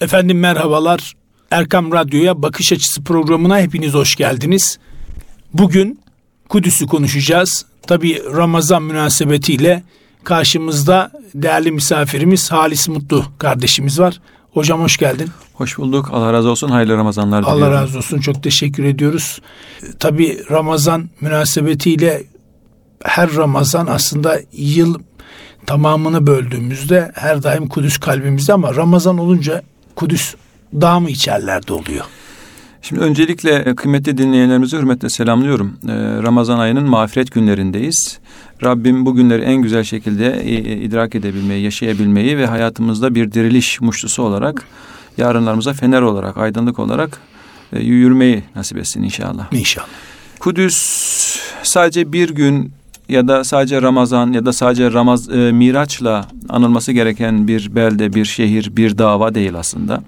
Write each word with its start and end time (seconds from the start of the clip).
Efendim 0.00 0.40
merhabalar. 0.40 1.12
Erkam 1.50 1.92
Radyo'ya 1.92 2.42
Bakış 2.42 2.72
Açısı 2.72 3.04
programına 3.04 3.60
hepiniz 3.60 3.94
hoş 3.94 4.16
geldiniz. 4.16 4.78
Bugün 5.54 6.00
Kudüs'ü 6.48 6.86
konuşacağız. 6.86 7.66
Tabi 7.86 8.22
Ramazan 8.36 8.82
münasebetiyle 8.82 9.82
karşımızda 10.24 11.10
değerli 11.34 11.72
misafirimiz 11.72 12.52
Halis 12.52 12.88
Mutlu 12.88 13.24
kardeşimiz 13.38 14.00
var. 14.00 14.20
Hocam 14.52 14.80
hoş 14.80 14.96
geldin. 14.96 15.28
Hoş 15.54 15.78
bulduk. 15.78 16.08
Allah 16.12 16.32
razı 16.32 16.50
olsun. 16.50 16.68
Hayırlı 16.68 16.96
Ramazanlar 16.96 17.42
diliyorum. 17.42 17.62
Allah 17.62 17.70
razı 17.72 17.98
olsun. 17.98 18.20
Çok 18.20 18.42
teşekkür 18.42 18.84
ediyoruz. 18.84 19.40
Tabi 19.98 20.50
Ramazan 20.50 21.10
münasebetiyle 21.20 22.22
her 23.04 23.34
Ramazan 23.34 23.86
aslında 23.86 24.40
yıl 24.52 24.98
tamamını 25.66 26.26
böldüğümüzde 26.26 27.12
her 27.14 27.42
daim 27.42 27.68
Kudüs 27.68 27.98
kalbimizde 27.98 28.52
ama 28.52 28.74
Ramazan 28.74 29.18
olunca 29.18 29.62
Kudüs 29.98 30.34
daha 30.80 31.00
mı 31.00 31.10
içerlerde 31.10 31.72
oluyor? 31.72 32.04
Şimdi 32.82 33.00
öncelikle 33.00 33.54
e, 33.54 33.74
kıymetli 33.74 34.18
dinleyenlerimizi 34.18 34.76
hürmetle 34.76 35.08
selamlıyorum. 35.08 35.78
Ee, 35.88 35.92
Ramazan 36.22 36.58
ayının 36.58 36.88
mağfiret 36.88 37.32
günlerindeyiz. 37.32 38.18
Rabbim 38.64 39.06
bu 39.06 39.14
günleri 39.14 39.42
en 39.42 39.62
güzel 39.62 39.84
şekilde 39.84 40.44
idrak 40.84 41.14
edebilmeyi, 41.14 41.64
yaşayabilmeyi 41.64 42.38
ve 42.38 42.46
hayatımızda 42.46 43.14
bir 43.14 43.32
diriliş 43.32 43.80
muştusu 43.80 44.22
olarak, 44.22 44.64
yarınlarımıza 45.16 45.72
fener 45.72 46.02
olarak, 46.02 46.36
aydınlık 46.36 46.78
olarak 46.78 47.20
e, 47.72 47.80
yürümeyi 47.80 48.42
nasip 48.54 48.78
etsin 48.78 49.02
inşallah. 49.02 49.52
İnşallah. 49.52 49.86
Kudüs 50.38 50.76
sadece 51.62 52.12
bir 52.12 52.30
gün 52.30 52.72
ya 53.08 53.28
da 53.28 53.44
sadece 53.44 53.82
Ramazan 53.82 54.32
ya 54.32 54.46
da 54.46 54.52
sadece 54.52 54.92
Ramaz 54.92 55.28
e, 55.30 55.52
Miraç'la 55.52 56.28
anılması 56.48 56.92
gereken 56.92 57.48
bir 57.48 57.74
belde, 57.74 58.12
bir 58.12 58.24
şehir, 58.24 58.76
bir 58.76 58.98
dava 58.98 59.34
değil 59.34 59.54
aslında. 59.54 60.02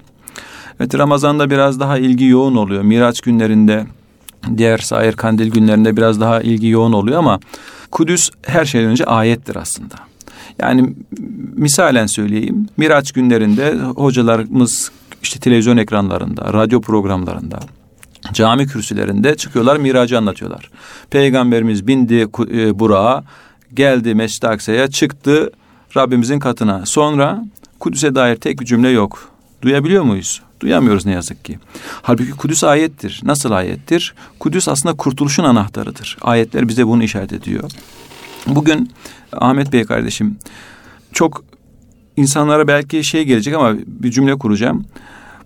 Evet 0.79 0.97
Ramazan'da 0.97 1.49
biraz 1.49 1.79
daha 1.79 1.97
ilgi 1.97 2.25
yoğun 2.25 2.55
oluyor. 2.55 2.81
Miraç 2.83 3.21
günlerinde, 3.21 3.85
diğer 4.57 4.77
sair 4.77 5.13
kandil 5.13 5.51
günlerinde 5.51 5.97
biraz 5.97 6.21
daha 6.21 6.41
ilgi 6.41 6.67
yoğun 6.67 6.93
oluyor 6.93 7.19
ama 7.19 7.39
Kudüs 7.91 8.29
her 8.41 8.65
şeyden 8.65 8.89
önce 8.89 9.05
ayettir 9.05 9.55
aslında. 9.55 9.95
Yani 10.59 10.95
misalen 11.55 12.05
söyleyeyim. 12.05 12.67
Miraç 12.77 13.11
günlerinde 13.11 13.75
hocalarımız 13.79 14.91
işte 15.23 15.39
televizyon 15.39 15.77
ekranlarında, 15.77 16.53
radyo 16.53 16.81
programlarında, 16.81 17.59
cami 18.33 18.67
kürsülerinde 18.67 19.35
çıkıyorlar 19.35 19.77
miracı 19.77 20.17
anlatıyorlar. 20.17 20.71
Peygamberimiz 21.09 21.87
bindi 21.87 22.15
e, 22.15 22.79
Burak'a, 22.79 23.23
geldi 23.73 24.15
Mescid-i 24.15 24.47
Aksa'ya, 24.47 24.87
çıktı 24.87 25.51
Rabbimizin 25.97 26.39
katına. 26.39 26.85
Sonra 26.85 27.45
Kudüs'e 27.79 28.15
dair 28.15 28.35
tek 28.35 28.59
bir 28.59 28.65
cümle 28.65 28.89
yok. 28.89 29.29
Duyabiliyor 29.61 30.03
muyuz? 30.03 30.41
Duyamıyoruz 30.59 31.05
ne 31.05 31.11
yazık 31.11 31.45
ki. 31.45 31.59
Halbuki 32.01 32.31
Kudüs 32.31 32.63
ayettir. 32.63 33.21
Nasıl 33.23 33.51
ayettir? 33.51 34.13
Kudüs 34.39 34.67
aslında 34.67 34.97
kurtuluşun 34.97 35.43
anahtarıdır. 35.43 36.17
Ayetler 36.21 36.67
bize 36.67 36.87
bunu 36.87 37.03
işaret 37.03 37.33
ediyor. 37.33 37.71
Bugün 38.47 38.91
Ahmet 39.33 39.73
Bey 39.73 39.83
kardeşim 39.83 40.37
çok 41.13 41.43
insanlara 42.17 42.67
belki 42.67 43.03
şey 43.03 43.23
gelecek 43.23 43.53
ama 43.53 43.75
bir 43.87 44.11
cümle 44.11 44.37
kuracağım. 44.37 44.85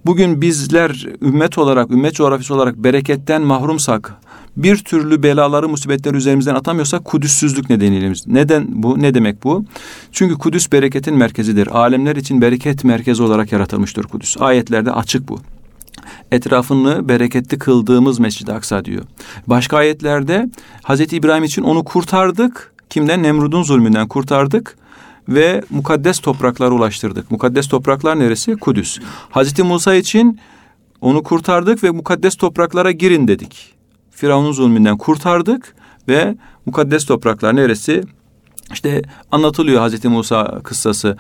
Bugün 0.05 0.41
bizler 0.41 1.07
ümmet 1.21 1.57
olarak, 1.57 1.91
ümmet 1.91 2.13
coğrafyası 2.13 2.55
olarak 2.55 2.75
bereketten 2.75 3.41
mahrumsak, 3.41 4.13
bir 4.57 4.77
türlü 4.77 5.23
belaları, 5.23 5.69
musibetleri 5.69 6.17
üzerimizden 6.17 6.55
atamıyorsak 6.55 7.05
Kudüssüzlük 7.05 7.69
nedeniyle. 7.69 8.13
Neden 8.27 8.65
bu? 8.69 9.01
Ne 9.01 9.13
demek 9.13 9.43
bu? 9.43 9.65
Çünkü 10.11 10.35
Kudüs 10.35 10.71
bereketin 10.71 11.15
merkezidir. 11.17 11.67
Alemler 11.67 12.15
için 12.15 12.41
bereket 12.41 12.83
merkezi 12.83 13.23
olarak 13.23 13.51
yaratılmıştır 13.51 14.03
Kudüs. 14.03 14.37
Ayetlerde 14.39 14.91
açık 14.91 15.29
bu 15.29 15.39
etrafını 16.31 17.09
bereketli 17.09 17.57
kıldığımız 17.59 18.19
Mescid-i 18.19 18.53
Aksa 18.53 18.85
diyor. 18.85 19.03
Başka 19.47 19.77
ayetlerde 19.77 20.49
Hazreti 20.83 21.15
İbrahim 21.15 21.43
için 21.43 21.61
onu 21.61 21.83
kurtardık. 21.83 22.73
Kimden? 22.89 23.23
Nemrud'un 23.23 23.63
zulmünden 23.63 24.07
kurtardık 24.07 24.77
ve 25.29 25.61
mukaddes 25.69 26.19
topraklara 26.19 26.71
ulaştırdık. 26.71 27.31
Mukaddes 27.31 27.67
topraklar 27.67 28.19
neresi? 28.19 28.55
Kudüs. 28.55 28.99
Hazreti 29.29 29.63
Musa 29.63 29.95
için 29.95 30.39
onu 31.01 31.23
kurtardık 31.23 31.83
ve 31.83 31.91
mukaddes 31.91 32.35
topraklara 32.35 32.91
girin 32.91 33.27
dedik. 33.27 33.73
Firavun'un 34.11 34.51
zulmünden 34.51 34.97
kurtardık 34.97 35.75
ve 36.07 36.35
mukaddes 36.65 37.05
topraklar 37.05 37.55
neresi? 37.55 38.03
İşte 38.73 39.01
anlatılıyor 39.31 39.79
Hazreti 39.79 40.07
Musa 40.07 40.59
kıssası. 40.63 41.17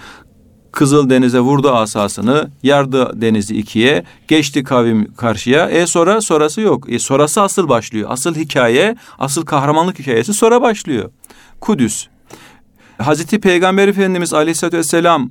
Kızıl 0.71 1.09
Denize 1.09 1.39
vurdu 1.39 1.69
asasını, 1.71 2.49
yardı 2.63 3.21
denizi 3.21 3.57
ikiye, 3.57 4.03
geçti 4.27 4.63
kavim 4.63 5.13
karşıya. 5.13 5.69
E 5.69 5.87
sonra 5.87 6.21
sonrası 6.21 6.61
yok. 6.61 6.93
E 6.93 6.99
sonrası 6.99 7.41
asıl 7.41 7.69
başlıyor. 7.69 8.09
Asıl 8.11 8.35
hikaye, 8.35 8.95
asıl 9.19 9.45
kahramanlık 9.45 9.99
hikayesi 9.99 10.33
sonra 10.33 10.61
başlıyor. 10.61 11.11
Kudüs. 11.61 12.07
Hazreti 12.97 13.39
Peygamber 13.39 13.87
Efendimiz 13.87 14.33
Aleyhisselatü 14.33 14.77
Vesselam 14.77 15.29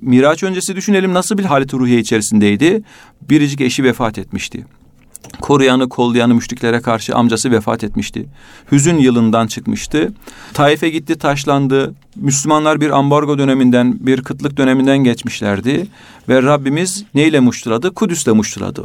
Miraç 0.00 0.42
öncesi 0.42 0.76
düşünelim 0.76 1.14
nasıl 1.14 1.38
bir 1.38 1.44
halet 1.44 1.74
ruhiye 1.74 1.98
içerisindeydi. 1.98 2.82
Biricik 3.30 3.60
eşi 3.60 3.84
vefat 3.84 4.18
etmişti. 4.18 4.66
Koruyanı 5.40 5.88
kollayanı 5.88 6.34
müşriklere 6.34 6.80
karşı 6.80 7.14
amcası 7.14 7.50
vefat 7.50 7.84
etmişti. 7.84 8.26
Hüzün 8.72 8.98
yılından 8.98 9.46
çıkmıştı. 9.46 10.12
Taif'e 10.54 10.90
gitti 10.90 11.18
taşlandı. 11.18 11.94
Müslümanlar 12.16 12.80
bir 12.80 12.90
ambargo 12.90 13.38
döneminden, 13.38 14.06
bir 14.06 14.22
kıtlık 14.22 14.56
döneminden 14.56 14.98
geçmişlerdi. 14.98 15.86
Ve 16.28 16.42
Rabbimiz 16.42 17.04
neyle 17.14 17.40
muştuladı? 17.40 17.94
Kudüs'le 17.94 18.26
muştuladı. 18.26 18.82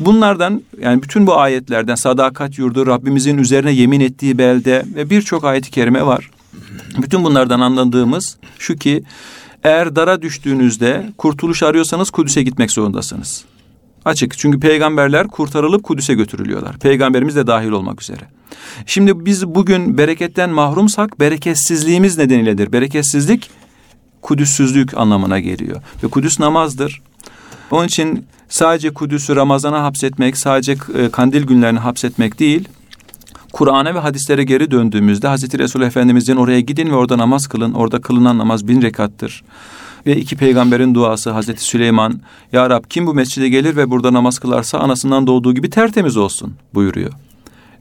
Bunlardan 0.00 0.62
yani 0.80 1.02
bütün 1.02 1.26
bu 1.26 1.38
ayetlerden 1.38 1.94
sadakat 1.94 2.58
yurdu, 2.58 2.86
Rabbimizin 2.86 3.38
üzerine 3.38 3.72
yemin 3.72 4.00
ettiği 4.00 4.38
belde 4.38 4.84
ve 4.94 5.10
birçok 5.10 5.44
ayet-i 5.44 5.70
kerime 5.70 6.06
var. 6.06 6.30
Bütün 7.02 7.24
bunlardan 7.24 7.60
anladığımız 7.60 8.36
şu 8.58 8.76
ki 8.76 9.02
eğer 9.64 9.96
dara 9.96 10.22
düştüğünüzde 10.22 11.12
kurtuluş 11.18 11.62
arıyorsanız 11.62 12.10
Kudüs'e 12.10 12.42
gitmek 12.42 12.70
zorundasınız. 12.70 13.44
Açık. 14.04 14.38
Çünkü 14.38 14.60
peygamberler 14.60 15.26
kurtarılıp 15.26 15.82
Kudüs'e 15.82 16.14
götürülüyorlar. 16.14 16.78
Peygamberimiz 16.78 17.36
de 17.36 17.46
dahil 17.46 17.70
olmak 17.70 18.02
üzere. 18.02 18.22
Şimdi 18.86 19.26
biz 19.26 19.46
bugün 19.46 19.98
bereketten 19.98 20.50
mahrumsak 20.50 21.20
bereketsizliğimiz 21.20 22.18
nedeniyledir. 22.18 22.72
Bereketsizlik 22.72 23.50
Kudüssüzlük 24.22 24.96
anlamına 24.96 25.40
geliyor. 25.40 25.82
Ve 26.02 26.08
Kudüs 26.08 26.40
namazdır. 26.40 27.02
Onun 27.70 27.86
için 27.86 28.26
sadece 28.48 28.94
Kudüs'ü 28.94 29.36
Ramazan'a 29.36 29.82
hapsetmek, 29.82 30.36
sadece 30.36 30.72
e, 30.72 31.08
kandil 31.10 31.42
günlerini 31.42 31.78
hapsetmek 31.78 32.38
değil, 32.38 32.68
Kur'an'a 33.54 33.94
ve 33.94 33.98
hadislere 33.98 34.44
geri 34.44 34.70
döndüğümüzde 34.70 35.28
Hazreti 35.28 35.58
Resul 35.58 35.82
Efendimizin 35.82 36.36
oraya 36.36 36.60
gidin 36.60 36.90
ve 36.90 36.94
orada 36.94 37.18
namaz 37.18 37.46
kılın. 37.46 37.72
Orada 37.72 38.00
kılınan 38.00 38.38
namaz 38.38 38.68
bin 38.68 38.82
rekattır. 38.82 39.44
Ve 40.06 40.16
iki 40.16 40.36
peygamberin 40.36 40.94
duası 40.94 41.30
Hazreti 41.30 41.64
Süleyman, 41.64 42.20
Ya 42.52 42.70
Rab 42.70 42.84
kim 42.88 43.06
bu 43.06 43.14
mescide 43.14 43.48
gelir 43.48 43.76
ve 43.76 43.90
burada 43.90 44.12
namaz 44.12 44.38
kılarsa 44.38 44.78
anasından 44.78 45.26
doğduğu 45.26 45.54
gibi 45.54 45.70
tertemiz 45.70 46.16
olsun 46.16 46.54
buyuruyor. 46.74 47.12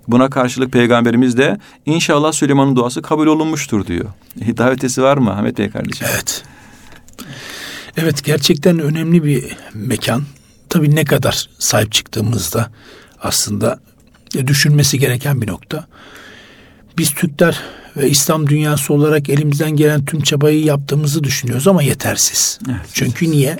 Buna 0.07 0.29
karşılık 0.29 0.71
peygamberimiz 0.71 1.37
de 1.37 1.57
inşallah 1.85 2.31
Süleyman'ın 2.31 2.75
duası 2.75 3.01
kabul 3.01 3.27
olunmuştur 3.27 3.87
diyor. 3.87 4.05
Davetesi 4.57 5.03
var 5.03 5.17
mı 5.17 5.31
Ahmet 5.31 5.57
Bey 5.57 5.69
kardeşim? 5.69 6.07
Evet. 6.11 6.43
Evet 7.97 8.23
gerçekten 8.23 8.79
önemli 8.79 9.23
bir 9.23 9.57
mekan. 9.73 10.23
Tabii 10.69 10.95
ne 10.95 11.05
kadar 11.05 11.49
sahip 11.59 11.91
çıktığımızda 11.91 12.71
aslında 13.21 13.79
düşünmesi 14.33 14.99
gereken 14.99 15.41
bir 15.41 15.47
nokta. 15.47 15.87
Biz 16.97 17.13
Türkler 17.13 17.59
ve 17.97 18.09
İslam 18.09 18.49
dünyası 18.49 18.93
olarak 18.93 19.29
elimizden 19.29 19.71
gelen 19.71 20.05
tüm 20.05 20.21
çabayı 20.21 20.63
yaptığımızı 20.63 21.23
düşünüyoruz 21.23 21.67
ama 21.67 21.83
yetersiz. 21.83 22.59
Evet, 22.69 22.79
Çünkü 22.93 23.31
niye? 23.31 23.57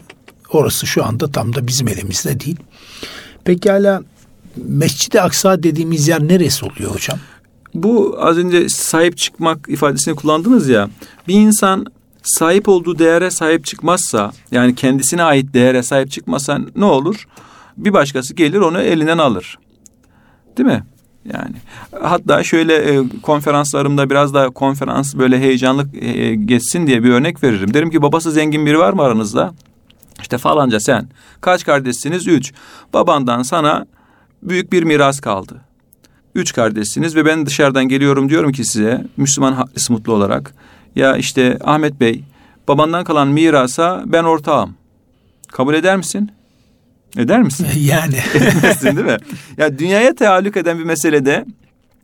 Orası 0.49 0.87
şu 0.87 1.05
anda 1.05 1.31
tam 1.31 1.55
da 1.55 1.67
bizim 1.67 1.87
elimizde 1.87 2.39
değil. 2.39 2.57
Pekala 3.43 4.01
Mescid-i 4.55 5.21
Aksa 5.21 5.63
dediğimiz 5.63 6.07
yer 6.07 6.27
neresi 6.27 6.65
oluyor 6.65 6.95
hocam? 6.95 7.19
Bu 7.73 8.17
az 8.19 8.37
önce 8.37 8.69
sahip 8.69 9.17
çıkmak 9.17 9.69
ifadesini 9.69 10.15
kullandınız 10.15 10.69
ya. 10.69 10.89
Bir 11.27 11.33
insan 11.33 11.85
sahip 12.23 12.69
olduğu 12.69 12.99
değere 12.99 13.31
sahip 13.31 13.65
çıkmazsa 13.65 14.31
yani 14.51 14.75
kendisine 14.75 15.23
ait 15.23 15.53
değere 15.53 15.83
sahip 15.83 16.11
çıkmazsa 16.11 16.59
ne 16.75 16.85
olur? 16.85 17.27
Bir 17.77 17.93
başkası 17.93 18.33
gelir 18.33 18.57
onu 18.57 18.81
elinden 18.81 19.17
alır. 19.17 19.57
Değil 20.57 20.69
mi? 20.69 20.83
Yani 21.33 21.55
hatta 22.01 22.43
şöyle 22.43 22.75
e, 22.75 23.03
konferanslarımda 23.21 24.09
biraz 24.09 24.33
daha 24.33 24.49
konferans 24.49 25.15
böyle 25.15 25.39
heyecanlı 25.39 25.97
e, 25.97 26.35
geçsin 26.35 26.87
diye 26.87 27.03
bir 27.03 27.09
örnek 27.09 27.43
veririm. 27.43 27.73
Derim 27.73 27.89
ki 27.89 28.01
babası 28.01 28.31
zengin 28.31 28.65
biri 28.65 28.79
var 28.79 28.93
mı 28.93 29.01
aranızda? 29.01 29.53
İşte 30.21 30.37
falanca 30.37 30.79
sen. 30.79 31.07
Kaç 31.41 31.65
kardeşsiniz? 31.65 32.27
Üç. 32.27 32.53
Babandan 32.93 33.43
sana 33.43 33.85
büyük 34.43 34.73
bir 34.73 34.83
miras 34.83 35.19
kaldı. 35.19 35.61
Üç 36.35 36.53
kardeşsiniz 36.53 37.15
ve 37.15 37.25
ben 37.25 37.45
dışarıdan 37.45 37.87
geliyorum 37.87 38.29
diyorum 38.29 38.51
ki 38.51 38.63
size 38.65 39.05
Müslüman 39.17 39.53
halis 39.53 39.89
mutlu 39.89 40.13
olarak. 40.13 40.53
Ya 40.95 41.17
işte 41.17 41.59
Ahmet 41.63 41.99
Bey 41.99 42.23
babandan 42.67 43.03
kalan 43.03 43.27
mirasa 43.27 44.03
ben 44.05 44.23
ortağım. 44.23 44.75
Kabul 45.47 45.73
eder 45.73 45.97
misin? 45.97 46.31
Eder 47.17 47.41
misin? 47.41 47.67
Yani. 47.79 48.15
Etmezsin 48.35 48.95
değil 48.95 49.07
mi? 49.07 49.17
Ya 49.57 49.79
dünyaya 49.79 50.15
teallük 50.15 50.57
eden 50.57 50.79
bir 50.79 50.83
meselede 50.83 51.45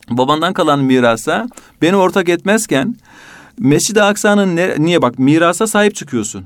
babandan 0.09 0.53
kalan 0.53 0.79
mirasa 0.79 1.47
beni 1.81 1.95
ortak 1.95 2.29
etmezken 2.29 2.95
Mescid-i 3.59 4.01
Aksa'nın 4.01 4.55
ne, 4.55 4.75
niye 4.77 5.01
bak 5.01 5.19
mirasa 5.19 5.67
sahip 5.67 5.95
çıkıyorsun. 5.95 6.45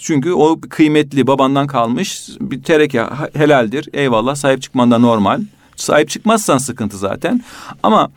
Çünkü 0.00 0.32
o 0.32 0.60
kıymetli 0.70 1.26
babandan 1.26 1.66
kalmış 1.66 2.28
bir 2.40 2.62
tereke 2.62 3.04
helaldir. 3.34 3.88
Eyvallah 3.92 4.34
sahip 4.34 4.62
çıkman 4.62 4.90
da 4.90 4.98
normal. 4.98 5.40
Sahip 5.76 6.08
çıkmazsan 6.08 6.58
sıkıntı 6.58 6.98
zaten. 6.98 7.42
Ama 7.82 8.10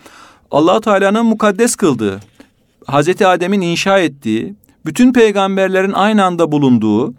Allahu 0.51 0.81
Teala'nın 0.81 1.25
mukaddes 1.25 1.75
kıldığı, 1.75 2.19
Hazreti 2.85 3.27
Adem'in 3.27 3.61
inşa 3.61 3.99
ettiği, 3.99 4.55
bütün 4.85 5.13
peygamberlerin 5.13 5.91
aynı 5.91 6.25
anda 6.25 6.51
bulunduğu, 6.51 7.13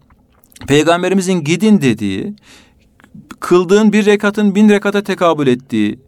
peygamberimizin 0.68 1.44
gidin 1.44 1.80
dediği, 1.80 2.34
kıldığın 3.40 3.92
bir 3.92 4.06
rekatın 4.06 4.54
bin 4.54 4.68
rekata 4.68 5.02
tekabül 5.02 5.46
ettiği, 5.46 5.98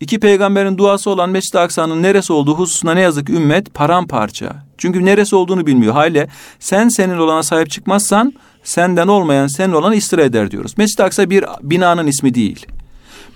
iki 0.00 0.20
peygamberin 0.20 0.78
duası 0.78 1.10
olan 1.10 1.30
Mescid-i 1.30 1.58
Aksa'nın 1.58 2.02
neresi 2.02 2.32
olduğu 2.32 2.54
hususuna 2.54 2.94
ne 2.94 3.00
yazık 3.00 3.26
ki 3.26 3.32
ümmet 3.32 3.74
paramparça. 3.74 4.52
Çünkü 4.78 5.04
neresi 5.04 5.36
olduğunu 5.36 5.66
bilmiyor. 5.66 5.92
Hale 5.92 6.28
sen 6.58 6.88
senin 6.88 7.18
olana 7.18 7.42
sahip 7.42 7.70
çıkmazsan 7.70 8.32
senden 8.64 9.08
olmayan 9.08 9.46
senin 9.46 9.72
olana 9.72 9.94
istira 9.94 10.22
eder 10.22 10.50
diyoruz. 10.50 10.74
Mescid-i 10.78 11.02
Aksa 11.02 11.30
bir 11.30 11.44
binanın 11.62 12.06
ismi 12.06 12.34
değil. 12.34 12.66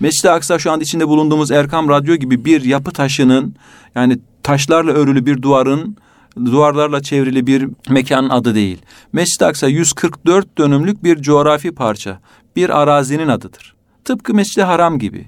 Mescid-i 0.01 0.31
Aksa 0.31 0.59
şu 0.59 0.73
anda 0.73 0.83
içinde 0.83 1.09
bulunduğumuz 1.09 1.51
Erkam 1.51 1.89
Radyo 1.89 2.15
gibi 2.15 2.45
bir 2.45 2.65
yapı 2.65 2.91
taşının 2.91 3.55
yani 3.95 4.19
taşlarla 4.43 4.93
örülü 4.93 5.27
bir 5.27 5.43
duvarın 5.43 5.97
duvarlarla 6.45 7.03
çevrili 7.03 7.47
bir 7.47 7.69
mekanın 7.89 8.29
adı 8.29 8.55
değil. 8.55 8.79
Mescid-i 9.13 9.45
Aksa 9.45 9.69
144 9.69 10.59
dönümlük 10.59 11.05
bir 11.05 11.23
coğrafi 11.23 11.73
parça, 11.73 12.21
bir 12.57 12.83
arazinin 12.83 13.29
adıdır. 13.29 13.75
Tıpkı 14.05 14.35
Mescid-i 14.35 14.63
Haram 14.63 14.99
gibi. 14.99 15.27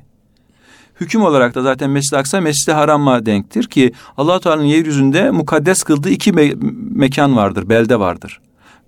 Hüküm 1.01 1.23
olarak 1.23 1.55
da 1.55 1.63
zaten 1.63 1.91
Mescid-i 1.91 2.17
Aksa 2.17 2.41
Mescid-i 2.41 2.73
Haram'a 2.73 3.27
denktir 3.27 3.65
ki 3.65 3.93
Allah 4.17 4.41
Teala'nın 4.41 4.65
yeryüzünde 4.65 5.31
mukaddes 5.31 5.83
kıldığı 5.83 6.11
iki 6.11 6.31
me- 6.31 6.57
mekan 6.95 7.37
vardır, 7.37 7.69
belde 7.69 8.01
vardır. 8.01 8.41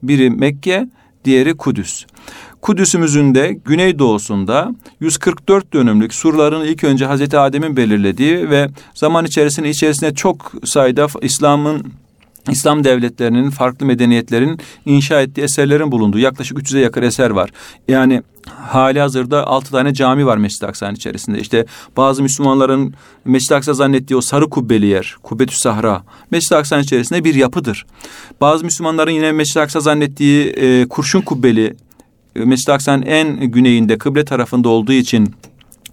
Biri 0.03 0.31
Mekke, 0.31 0.89
diğeri 1.25 1.57
Kudüs. 1.57 2.07
Kudüs'ümüzün 2.63 3.35
de 3.35 3.53
güneydoğusunda 3.65 4.75
144 5.01 5.73
dönümlük 5.73 6.15
surların 6.15 6.65
ilk 6.65 6.85
önce 6.85 7.07
Hazreti 7.07 7.39
Adem'in 7.39 7.77
belirlediği 7.77 8.51
ve 8.51 8.69
zaman 8.95 9.25
içerisinde 9.25 9.71
içerisinde 9.71 10.15
çok 10.15 10.53
sayıda 10.65 11.07
İslam'ın 11.23 11.93
İslam 12.51 12.85
devletlerinin, 12.85 13.51
farklı 13.51 13.87
medeniyetlerin 13.87 14.61
inşa 14.87 15.21
ettiği 15.21 15.41
eserlerin 15.41 15.93
bulunduğu 15.93 16.19
yaklaşık 16.19 16.59
300'e 16.59 16.81
yakın 16.81 17.03
eser 17.03 17.31
var. 17.31 17.51
Yani 17.89 18.23
hali 18.47 19.01
hazırda 19.01 19.47
altı 19.47 19.71
tane 19.71 19.95
cami 19.95 20.27
var 20.27 20.37
Mescid-i 20.37 20.67
Aksa'nın 20.67 20.95
içerisinde. 20.95 21.39
İşte 21.39 21.67
bazı 21.97 22.23
Müslümanların 22.23 22.95
Mescid-i 23.25 23.55
Aksa 23.55 23.75
zannettiği 23.75 24.17
o 24.17 24.21
sarı 24.21 24.51
kubbeli 24.51 24.87
yer, 24.87 25.17
Kubbetü 25.23 25.57
Sahra, 25.57 26.03
Mescid-i 26.31 26.57
Aksa'nın 26.57 26.83
içerisinde 26.83 27.25
bir 27.25 27.35
yapıdır. 27.35 27.87
Bazı 28.41 28.65
Müslümanların 28.65 29.11
yine 29.11 29.33
Mescid-i 29.33 29.61
Aksa 29.61 29.81
zannettiği 29.81 30.47
e, 30.47 30.89
kurşun 30.89 31.21
kubbeli, 31.21 31.75
e, 32.37 32.45
Mescid-i 32.45 32.73
Aksa'nın 32.73 33.03
en 33.03 33.41
güneyinde, 33.41 33.99
kıble 33.99 34.25
tarafında 34.25 34.69
olduğu 34.69 34.93
için 34.93 35.35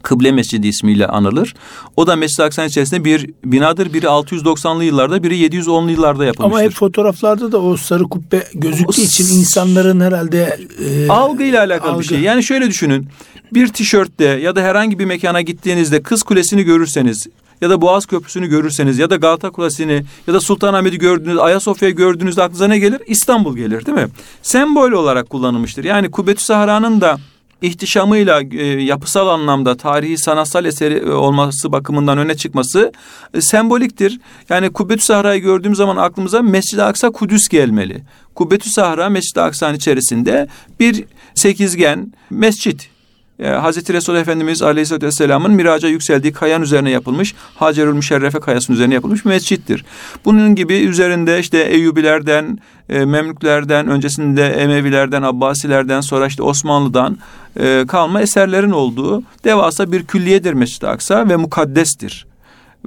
Kıble 0.04 0.32
Mescidi 0.32 0.68
ismiyle 0.68 1.08
anılır. 1.08 1.54
O 1.96 2.08
da 2.08 2.16
Mescid-i 2.16 2.44
Aksa'nın 2.44 2.68
içerisinde 2.68 3.06
bir 3.06 3.30
binadır. 3.46 3.94
Biri 3.94 4.06
690'lı 4.06 4.84
yıllarda, 4.84 5.24
biri 5.24 5.46
710'lu 5.48 5.92
yıllarda 5.92 6.26
yapılmıştır. 6.26 6.60
Ama 6.60 6.62
hep 6.62 6.74
fotoğraflarda 6.74 7.52
da 7.52 7.62
o 7.62 7.78
sarı 7.78 8.04
kubbe 8.04 8.44
gözüktüğü 8.54 9.02
o, 9.02 9.06
için 9.06 9.26
insanların 9.26 10.00
herhalde... 10.00 10.60
E, 10.86 11.08
algıyla 11.10 11.60
alakalı 11.64 11.92
algı. 11.92 12.02
bir 12.02 12.08
şey. 12.08 12.20
Yani 12.20 12.44
şöyle 12.44 12.68
düşünün. 12.68 13.08
Bir 13.54 13.68
tişörtte 13.68 14.26
ya 14.26 14.56
da 14.56 14.62
herhangi 14.62 15.00
bir 15.00 15.06
mekana 15.06 15.42
gittiğinizde 15.42 16.02
Kız 16.02 16.24
Kulesi'ni 16.24 16.64
görürseniz 16.64 17.28
ya 17.62 17.70
da 17.70 17.82
Boğaz 17.82 18.06
Köprüsü'nü 18.06 18.48
görürseniz 18.48 19.00
ya 19.00 19.10
da 19.10 19.16
Galata 19.16 19.50
Kulesi'ni 19.50 20.04
ya 20.28 20.34
da 20.34 20.40
Sultanahmet'i 20.40 20.98
gördüğünüz, 20.98 21.38
Ayasofya'yı 21.38 21.96
gördüğünüzde 21.96 22.44
aklınıza 22.44 22.68
ne 22.68 22.80
gelir? 22.80 23.02
İstanbul 23.08 23.56
gelir 23.56 23.86
değil 23.86 23.98
mi? 23.98 24.08
Sembol 24.42 24.92
olarak 24.92 25.30
kullanılmıştır. 25.30 25.84
Yani 25.84 26.12
Kubbetü 26.12 26.44
Sahra'nın 26.44 27.02
da 27.02 27.18
ihtişamıyla 27.62 28.42
e, 28.52 28.66
yapısal 28.66 29.28
anlamda 29.28 29.78
tarihi 29.78 30.18
sanatsal 30.18 30.66
eseri 30.66 30.94
e, 30.94 31.12
olması 31.12 31.72
bakımından 31.72 32.18
öne 32.18 32.38
çıkması 32.38 32.92
e, 33.34 33.42
semboliktir. 33.42 34.20
Yani 34.50 34.70
Kubbetü 34.70 35.04
Sahra'yı 35.04 35.42
gördüğüm 35.42 35.76
zaman 35.76 35.98
aklımıza 35.98 36.42
Mescid-i 36.42 36.84
Aksa 36.84 37.10
Kudüs 37.10 37.48
gelmeli. 37.48 38.04
Kubbetü 38.36 38.70
Sahra 38.70 39.10
Mescid-i 39.10 39.42
Aksa'nın 39.42 39.78
içerisinde 39.78 40.48
bir 40.80 41.04
sekizgen 41.36 42.14
mescit 42.30 42.90
e, 43.40 43.48
Hazreti 43.48 43.94
Resul 43.94 44.16
Efendimiz 44.16 44.62
Aleyhisselatü 44.62 45.06
Vesselam'ın 45.06 45.52
miraca 45.52 45.90
yükseldiği 45.90 46.34
kayan 46.34 46.62
üzerine 46.62 46.90
yapılmış 46.90 47.36
Hacerül 47.56 47.94
Müşerrefe 47.94 48.40
kayasının 48.40 48.76
üzerine 48.76 48.94
yapılmış 48.94 49.26
bir 49.26 49.30
mescittir. 49.30 49.86
Bunun 50.26 50.56
gibi 50.56 50.74
üzerinde 50.74 51.40
işte 51.40 51.58
Eyyubilerden, 51.58 52.60
e, 52.90 53.06
Memlüklerden, 53.06 53.88
öncesinde 53.88 54.48
Emevilerden, 54.48 55.22
Abbasilerden 55.22 56.02
sonra 56.02 56.28
işte 56.28 56.44
Osmanlı'dan 56.44 57.18
e, 57.60 57.86
kalma 57.88 58.22
eserlerin 58.22 58.72
olduğu 58.72 59.24
devasa 59.44 59.92
bir 59.92 60.04
külliyedir 60.04 60.54
Mescid-i 60.54 60.88
Aksa 60.88 61.30
ve 61.30 61.36
mukaddestir. 61.36 62.28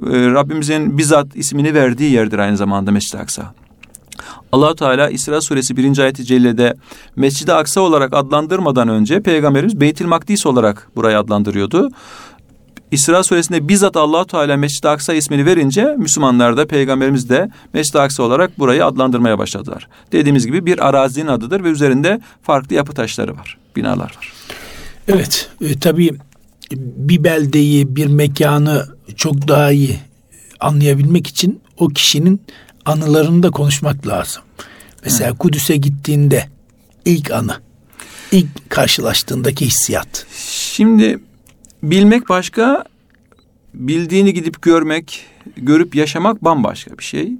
E, 0.03 0.09
Rabbimizin 0.09 0.97
bizzat 0.97 1.35
ismini 1.35 1.73
verdiği 1.73 2.11
yerdir 2.11 2.39
aynı 2.39 2.57
zamanda 2.57 2.91
Mescid-i 2.91 3.21
Aksa. 3.21 3.53
Allah 4.51 4.75
Teala 4.75 5.09
İsra 5.09 5.41
suresi 5.41 5.77
1. 5.77 5.97
ayeti 5.97 6.25
cellede 6.25 6.75
Mescid-i 7.15 7.53
Aksa 7.53 7.81
olarak 7.81 8.13
adlandırmadan 8.13 8.87
önce 8.87 9.21
Peygamberimiz 9.21 9.81
Beytil 9.81 10.05
Makdis 10.05 10.45
olarak 10.45 10.89
burayı 10.95 11.19
adlandırıyordu. 11.19 11.89
İsra 12.91 13.23
suresinde 13.23 13.67
bizzat 13.67 13.97
allah 13.97 14.25
Teala 14.25 14.57
Mescid-i 14.57 14.87
Aksa 14.87 15.13
ismini 15.13 15.45
verince 15.45 15.95
Müslümanlar 15.97 16.57
da 16.57 16.67
Peygamberimiz 16.67 17.29
de 17.29 17.49
Mescid-i 17.73 17.99
Aksa 17.99 18.23
olarak 18.23 18.59
burayı 18.59 18.85
adlandırmaya 18.85 19.37
başladılar. 19.37 19.87
Dediğimiz 20.11 20.45
gibi 20.45 20.65
bir 20.65 20.87
arazinin 20.87 21.27
adıdır 21.27 21.63
ve 21.63 21.69
üzerinde 21.69 22.21
farklı 22.43 22.75
yapı 22.75 22.93
taşları 22.93 23.35
var, 23.35 23.57
binalar 23.75 24.17
var. 24.17 24.33
Evet, 25.07 25.49
e, 25.61 25.79
tabii 25.79 26.11
bir 26.75 27.23
beldeyi, 27.23 27.95
bir 27.95 28.07
mekanı 28.07 28.85
çok 29.15 29.47
daha 29.47 29.71
iyi 29.71 29.99
anlayabilmek 30.59 31.27
için 31.27 31.61
o 31.77 31.87
kişinin 31.87 32.41
anılarını 32.85 33.43
da 33.43 33.51
konuşmak 33.51 34.07
lazım. 34.07 34.43
Mesela. 35.03 35.33
Kudüs'e 35.33 35.77
gittiğinde 35.77 36.49
ilk 37.05 37.31
anı, 37.31 37.55
ilk 38.31 38.69
karşılaştığındaki 38.69 39.65
hissiyat. 39.65 40.25
Şimdi 40.47 41.19
bilmek 41.83 42.29
başka, 42.29 42.83
bildiğini 43.73 44.33
gidip 44.33 44.61
görmek, 44.61 45.25
görüp 45.57 45.95
yaşamak 45.95 46.43
bambaşka 46.43 46.97
bir 46.97 47.03
şey. 47.03 47.31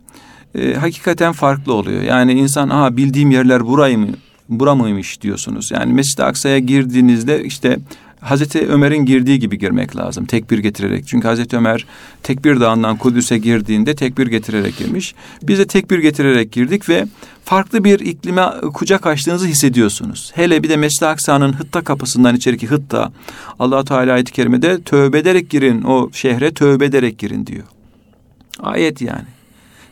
Ee, 0.56 0.74
hakikaten 0.74 1.34
farklı 1.34 1.74
oluyor. 1.74 2.02
Yani 2.02 2.34
insan 2.34 2.70
aha 2.70 2.98
bildiğim 2.98 3.32
yerler 3.32 3.68
burayı 3.68 3.98
mı, 3.98 4.08
bura 4.50 4.76
mıymış 4.76 5.22
diyorsunuz. 5.22 5.72
Yani 5.72 5.94
Mescid-i 5.94 6.24
Aksa'ya 6.24 6.60
girdiğinizde 6.60 7.44
işte 7.44 7.80
Hazreti 8.22 8.68
Ömer'in 8.68 9.06
girdiği 9.06 9.40
gibi 9.40 9.58
girmek 9.58 9.96
lazım. 9.96 10.26
Tekbir 10.26 10.58
getirerek. 10.58 11.08
Çünkü 11.08 11.28
Hazreti 11.28 11.58
Ömer 11.58 11.86
tekbir 12.24 12.60
dağından 12.60 12.98
Kudüs'e 12.98 13.38
girdiğinde 13.38 13.96
tekbir 13.96 14.28
getirerek 14.28 14.78
girmiş. 14.78 15.16
Biz 15.44 15.60
de 15.60 15.68
tekbir 15.68 16.00
getirerek 16.00 16.52
girdik 16.52 16.90
ve 16.90 17.06
farklı 17.46 17.84
bir 17.84 18.00
iklime 18.00 18.46
kucak 18.74 19.08
açtığınızı 19.08 19.48
hissediyorsunuz. 19.48 20.32
Hele 20.36 20.64
bir 20.64 20.70
de 20.70 20.78
Mescid-i 20.78 21.06
Aksa'nın 21.06 21.54
Hıtta 21.54 21.82
kapısından 21.82 22.36
içeriki 22.36 22.68
Hıtta. 22.68 23.12
allah 23.60 23.84
Teala 23.84 24.14
ayet-i 24.14 24.32
kerimede 24.32 24.82
tövbe 24.82 25.20
ederek 25.20 25.50
girin 25.50 25.82
o 25.82 26.10
şehre 26.14 26.54
tövbe 26.54 26.86
ederek 26.86 27.18
girin 27.18 27.46
diyor. 27.46 27.64
Ayet 28.60 29.02
yani 29.02 29.26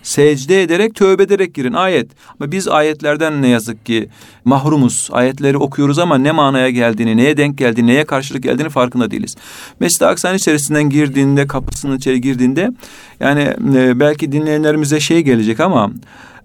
secde 0.04 0.64
ederek 0.64 0.96
tövbe 0.96 1.24
ederek 1.24 1.54
girin 1.54 1.74
ayet. 1.74 2.12
Ama 2.40 2.52
biz 2.52 2.68
ayetlerden 2.68 3.42
ne 3.42 3.48
yazık 3.48 3.86
ki 3.86 4.10
mahrumuz. 4.46 5.10
Ayetleri 5.12 5.58
okuyoruz 5.58 6.00
ama 6.00 6.18
ne 6.18 6.32
manaya 6.32 6.70
geldiğini, 6.70 7.18
neye 7.18 7.38
denk 7.38 7.58
geldiğini, 7.58 7.88
neye 7.88 8.06
karşılık 8.06 8.44
geldiğini 8.44 8.70
farkında 8.70 9.12
değiliz. 9.12 9.36
Mescid-i 9.80 10.06
Aksa'nın 10.06 10.38
içerisinden 10.38 10.90
girdiğinde, 10.90 11.48
kapısının 11.48 11.98
içeri 11.98 12.22
girdiğinde 12.22 12.72
yani 13.20 13.54
e, 13.76 14.00
belki 14.00 14.32
dinleyenlerimize 14.32 15.00
şey 15.00 15.22
gelecek 15.22 15.60
ama 15.60 15.92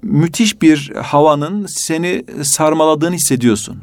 müthiş 0.03 0.63
bir 0.63 0.93
havanın 1.03 1.67
seni 1.69 2.25
sarmaladığını 2.43 3.15
hissediyorsun 3.15 3.83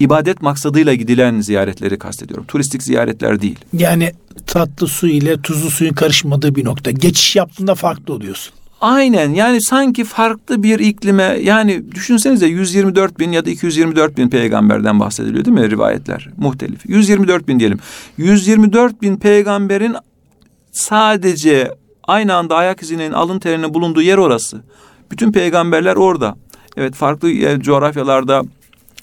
ibadet 0.00 0.42
maksadıyla 0.42 0.94
gidilen 0.94 1.40
ziyaretleri 1.40 1.98
kastediyorum. 1.98 2.44
Turistik 2.48 2.82
ziyaretler 2.82 3.42
değil. 3.42 3.58
Yani 3.72 4.12
tatlı 4.46 4.88
su 4.88 5.08
ile 5.08 5.42
tuzlu 5.42 5.70
suyun 5.70 5.94
karışmadığı 5.94 6.54
bir 6.54 6.64
nokta. 6.64 6.90
Geçiş 6.90 7.36
yaptığında 7.36 7.74
farklı 7.74 8.14
oluyorsun. 8.14 8.54
Aynen 8.80 9.30
yani 9.30 9.62
sanki 9.62 10.04
farklı 10.04 10.62
bir 10.62 10.78
iklime 10.78 11.22
yani 11.22 11.92
düşünsenize 11.92 12.46
124 12.46 13.18
bin 13.18 13.32
ya 13.32 13.44
da 13.44 13.50
224 13.50 14.16
bin 14.16 14.28
peygamberden 14.28 15.00
bahsediliyor 15.00 15.44
değil 15.44 15.54
mi 15.54 15.70
rivayetler 15.70 16.28
muhtelif. 16.36 16.86
124 16.86 17.48
bin 17.48 17.60
diyelim. 17.60 17.78
124 18.16 19.02
bin 19.02 19.16
peygamberin 19.16 19.96
sadece 20.72 21.74
aynı 22.04 22.34
anda 22.34 22.56
ayak 22.56 22.82
izinin 22.82 23.12
alın 23.12 23.38
terinin 23.38 23.74
bulunduğu 23.74 24.02
yer 24.02 24.18
orası. 24.18 24.62
Bütün 25.10 25.32
peygamberler 25.32 25.96
orada. 25.96 26.36
Evet 26.76 26.94
farklı 26.94 27.60
coğrafyalarda 27.60 28.42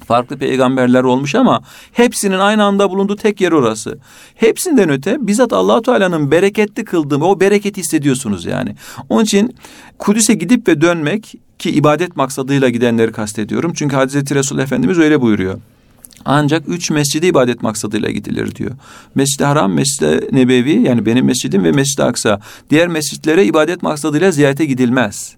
Farklı 0.08 0.38
peygamberler 0.38 1.04
olmuş 1.04 1.36
ama 1.36 1.62
hepsinin 1.92 2.40
aynı 2.40 2.64
anda 2.64 2.90
bulunduğu 2.90 3.16
tek 3.16 3.42
yer 3.42 3.52
orası. 3.52 3.98
Hepsinden 4.36 4.90
öte 4.90 5.18
bizzat 5.28 5.54
Allahu 5.54 5.82
Teala'nın 5.82 6.32
bereketli 6.32 6.86
kıldığı 6.86 7.16
o 7.16 7.40
bereketi 7.40 7.82
hissediyorsunuz 7.82 8.46
yani. 8.46 8.76
Onun 9.10 9.24
için 9.24 9.56
Kudüs'e 10.00 10.34
gidip 10.34 10.68
ve 10.68 10.82
dönmek 10.82 11.34
ki 11.60 11.72
ibadet 11.72 12.16
maksadıyla 12.16 12.70
gidenleri 12.70 13.12
kastediyorum. 13.12 13.74
Çünkü 13.76 13.96
Hazreti 13.96 14.36
Resul 14.36 14.60
Efendimiz 14.60 15.00
öyle 15.00 15.22
buyuruyor. 15.22 15.60
Ancak 16.26 16.70
üç 16.70 16.92
mescide 16.92 17.28
ibadet 17.28 17.62
maksadıyla 17.62 18.12
gidilir 18.12 18.56
diyor. 18.56 18.72
Mescid-i 19.16 19.44
Haram, 19.44 19.74
Mescid-i 19.74 20.36
Nebevi 20.36 20.82
yani 20.82 21.06
benim 21.06 21.26
mescidim 21.26 21.64
ve 21.64 21.72
Mescid-i 21.72 22.04
Aksa. 22.04 22.40
Diğer 22.70 22.88
mescitlere 22.88 23.46
ibadet 23.46 23.84
maksadıyla 23.84 24.32
ziyarete 24.32 24.66
gidilmez. 24.66 25.36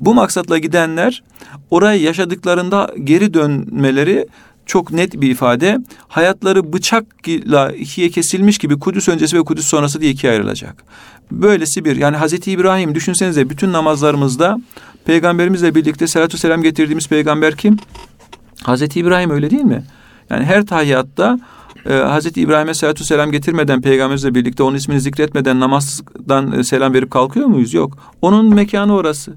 Bu 0.00 0.14
maksatla 0.14 0.58
gidenler 0.58 1.22
orayı 1.70 2.02
yaşadıklarında 2.02 2.94
geri 3.04 3.34
dönmeleri 3.34 4.26
çok 4.66 4.92
net 4.92 5.20
bir 5.20 5.30
ifade. 5.30 5.78
Hayatları 6.08 6.72
bıçakla 6.72 7.72
ikiye 7.72 8.08
kesilmiş 8.08 8.58
gibi 8.58 8.78
Kudüs 8.78 9.08
öncesi 9.08 9.36
ve 9.36 9.42
Kudüs 9.42 9.66
sonrası 9.66 10.00
diye 10.00 10.10
ikiye 10.10 10.32
ayrılacak. 10.32 10.84
Böylesi 11.30 11.84
bir 11.84 11.96
yani 11.96 12.16
Hazreti 12.16 12.50
İbrahim 12.50 12.94
düşünsenize 12.94 13.50
bütün 13.50 13.72
namazlarımızda 13.72 14.60
peygamberimizle 15.04 15.74
birlikte 15.74 16.06
salatu 16.06 16.38
selam 16.38 16.62
getirdiğimiz 16.62 17.08
peygamber 17.08 17.56
kim? 17.56 17.78
Hazreti 18.62 19.00
İbrahim 19.00 19.30
öyle 19.30 19.50
değil 19.50 19.64
mi? 19.64 19.84
Yani 20.30 20.44
her 20.44 20.66
tahiyyatta 20.66 21.38
e, 21.88 21.94
Hazreti 21.94 22.40
İbrahim'e 22.40 22.74
salatu 22.74 23.04
selam 23.04 23.32
getirmeden 23.32 23.82
peygamberimizle 23.82 24.34
birlikte 24.34 24.62
onun 24.62 24.76
ismini 24.76 25.00
zikretmeden 25.00 25.60
namazdan 25.60 26.52
e, 26.52 26.64
selam 26.64 26.94
verip 26.94 27.10
kalkıyor 27.10 27.46
muyuz? 27.46 27.74
Yok. 27.74 27.98
Onun 28.22 28.54
mekanı 28.54 28.94
orası. 28.94 29.34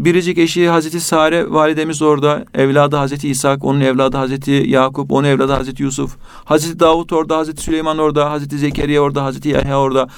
Biricik 0.00 0.38
eşi 0.38 0.68
Hazreti 0.68 1.00
Sare 1.00 1.50
validemiz 1.50 2.02
orada. 2.02 2.44
Evladı 2.54 2.96
Hazreti 2.96 3.30
İshak, 3.30 3.64
onun 3.64 3.80
evladı 3.80 4.16
Hazreti 4.16 4.50
Yakup, 4.50 5.12
onun 5.12 5.28
evladı 5.28 5.52
Hazreti 5.52 5.82
Yusuf. 5.82 6.16
Hazreti 6.44 6.80
Davut 6.80 7.12
orada, 7.12 7.36
Hazreti 7.36 7.62
Süleyman 7.62 7.98
orada, 7.98 8.30
Hazreti 8.30 8.58
Zekeriya 8.58 9.00
orada, 9.00 9.24
Hazreti 9.24 9.48
Yahya 9.48 9.80
orada. 9.80 10.08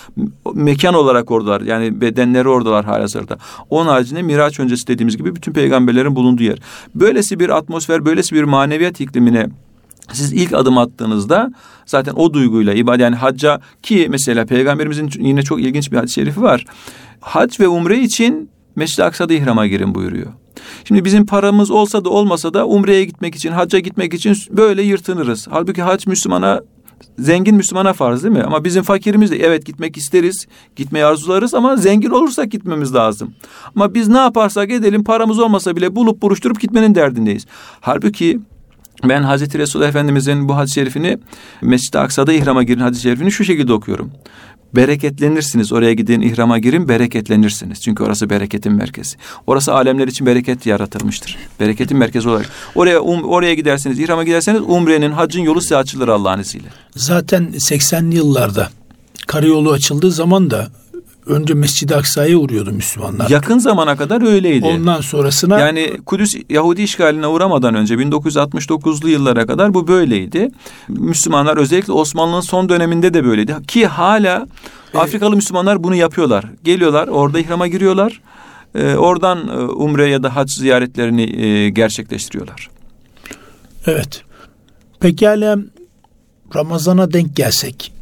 Mekan 0.55 0.95
olarak 0.95 1.31
oradalar. 1.31 1.61
Yani 1.61 2.01
bedenleri 2.01 2.49
oradalar 2.49 2.85
halihazırda. 2.85 3.39
Onun 3.71 3.89
haricinde 3.89 4.23
Miraç 4.23 4.61
öncesi 4.61 4.87
dediğimiz 4.87 5.17
gibi 5.17 5.37
bütün 5.37 5.53
peygamberlerin 5.53 6.17
bulunduğu 6.17 6.43
yer. 6.43 6.59
Böylesi 6.95 7.41
bir 7.41 7.49
atmosfer, 7.49 8.05
böylesi 8.05 8.35
bir 8.35 8.43
maneviyat 8.43 9.01
iklimine 9.01 9.47
siz 10.13 10.33
ilk 10.33 10.53
adım 10.53 10.79
attığınızda 10.79 11.53
zaten 11.87 12.13
o 12.17 12.35
duyguyla 12.35 12.73
ibadet 12.73 13.01
yani 13.01 13.17
hacca 13.17 13.61
ki 13.83 14.07
mesela 14.11 14.47
peygamberimizin 14.47 15.11
yine 15.19 15.43
çok 15.43 15.61
ilginç 15.61 15.93
bir 15.93 15.97
hadis-i 15.97 16.15
şerifi 16.15 16.43
var. 16.43 16.65
Hac 17.21 17.61
ve 17.61 17.69
umre 17.69 17.99
için 17.99 18.51
Mescid-i 18.77 19.05
Aksa'da 19.05 19.35
ihrama 19.35 19.67
girin 19.67 19.95
buyuruyor. 19.95 20.33
Şimdi 20.85 21.05
bizim 21.05 21.27
paramız 21.27 21.71
olsa 21.71 22.05
da 22.05 22.11
olmasa 22.11 22.55
da 22.55 22.67
umreye 22.67 23.05
gitmek 23.05 23.35
için, 23.35 23.53
hacca 23.53 23.79
gitmek 23.79 24.15
için 24.15 24.37
böyle 24.51 24.83
yırtınırız. 24.83 25.49
Halbuki 25.51 25.83
hac 25.83 26.07
Müslümana 26.07 26.61
zengin 27.19 27.55
Müslümana 27.55 27.93
farz 27.93 28.23
değil 28.23 28.35
mi? 28.35 28.43
Ama 28.43 28.65
bizim 28.65 28.83
fakirimiz 28.83 29.31
de 29.31 29.37
evet 29.37 29.67
gitmek 29.67 29.97
isteriz, 29.97 30.47
gitmeyi 30.77 31.05
arzularız 31.05 31.55
ama 31.55 31.77
zengin 31.77 32.11
olursak 32.11 32.51
gitmemiz 32.51 32.95
lazım. 32.95 33.35
Ama 33.77 33.95
biz 33.95 34.09
ne 34.09 34.19
yaparsak 34.19 34.71
edelim 34.71 35.05
paramız 35.05 35.39
olmasa 35.39 35.77
bile 35.77 35.97
bulup 35.97 36.23
buruşturup 36.23 36.61
gitmenin 36.61 36.95
derdindeyiz. 36.95 37.47
Halbuki 37.81 38.41
ben 39.05 39.23
Hazreti 39.23 39.59
Resulullah 39.59 39.89
Efendimizin 39.89 40.49
bu 40.49 40.57
hadis-i 40.57 40.75
şerifini 40.75 41.19
Mescid-i 41.63 41.99
Aksa'da 41.99 42.33
ihrama 42.33 42.63
girin 42.63 42.81
hadis-i 42.81 43.03
şerifini 43.03 43.33
şu 43.33 43.45
şekilde 43.45 43.73
okuyorum 43.73 44.11
bereketlenirsiniz. 44.77 45.73
Oraya 45.73 45.93
gidin 45.93 46.21
ihrama 46.21 46.59
girin 46.59 46.89
bereketlenirsiniz. 46.89 47.81
Çünkü 47.81 48.05
orası 48.05 48.31
bereketin 48.31 48.73
merkezi. 48.73 49.17
Orası 49.47 49.75
alemler 49.75 50.09
için 50.09 50.27
bereket 50.27 50.67
yaratılmıştır. 50.67 51.39
Bereketin 51.61 51.97
merkezi 51.97 52.29
olarak. 52.29 52.51
Oraya 52.75 53.01
um, 53.01 53.25
oraya 53.25 53.55
giderseniz, 53.55 53.99
ihrama 53.99 54.25
giderseniz 54.25 54.61
umrenin, 54.67 55.13
hacın 55.13 55.41
yolu 55.41 55.61
size 55.61 55.77
açılır 55.77 56.09
Allah'ın 56.09 56.41
izniyle. 56.41 56.69
Zaten 56.97 57.49
80'li 57.53 58.17
yıllarda 58.17 58.71
karayolu 59.27 59.73
açıldığı 59.73 60.11
zaman 60.11 60.51
da 60.51 60.71
önce 61.27 61.55
Mescid-i 61.55 61.97
Aksa'ya 61.97 62.37
uğruyordu 62.37 62.73
Müslümanlar. 62.73 63.31
Yakın 63.31 63.59
zamana 63.59 63.97
kadar 63.97 64.27
öyleydi. 64.27 64.67
Ondan 64.67 65.01
sonrasına 65.01 65.61
yani 65.61 65.97
Kudüs 66.07 66.35
Yahudi 66.51 66.83
işgaline 66.83 67.27
uğramadan 67.27 67.75
önce 67.75 67.95
1969'lu 67.95 69.09
yıllara 69.09 69.47
kadar 69.47 69.75
bu 69.75 69.89
böyleydi. 69.89 70.49
Müslümanlar 70.89 71.57
özellikle 71.57 71.93
Osmanlı'nın 71.93 72.41
son 72.41 72.69
döneminde 72.69 73.15
de 73.15 73.25
böyleydi 73.25 73.55
ki 73.69 73.87
hala 73.87 74.47
Afrikalı 74.95 75.37
Müslümanlar 75.37 75.85
bunu 75.85 75.95
yapıyorlar. 75.95 76.45
Geliyorlar 76.65 77.09
orada 77.09 77.39
ihrama 77.39 77.67
giriyorlar. 77.67 78.21
E, 78.75 78.95
oradan 78.95 79.49
e, 79.49 79.53
umre 79.53 80.09
ya 80.09 80.23
da 80.23 80.37
hac 80.37 80.51
ziyaretlerini 80.51 81.43
e, 81.43 81.71
gerçekleştiriyorlar. 81.71 82.71
Evet. 83.87 84.23
Pekala 85.01 85.59
Ramazan'a 86.55 87.13
denk 87.13 87.37
gelsek. 87.37 87.93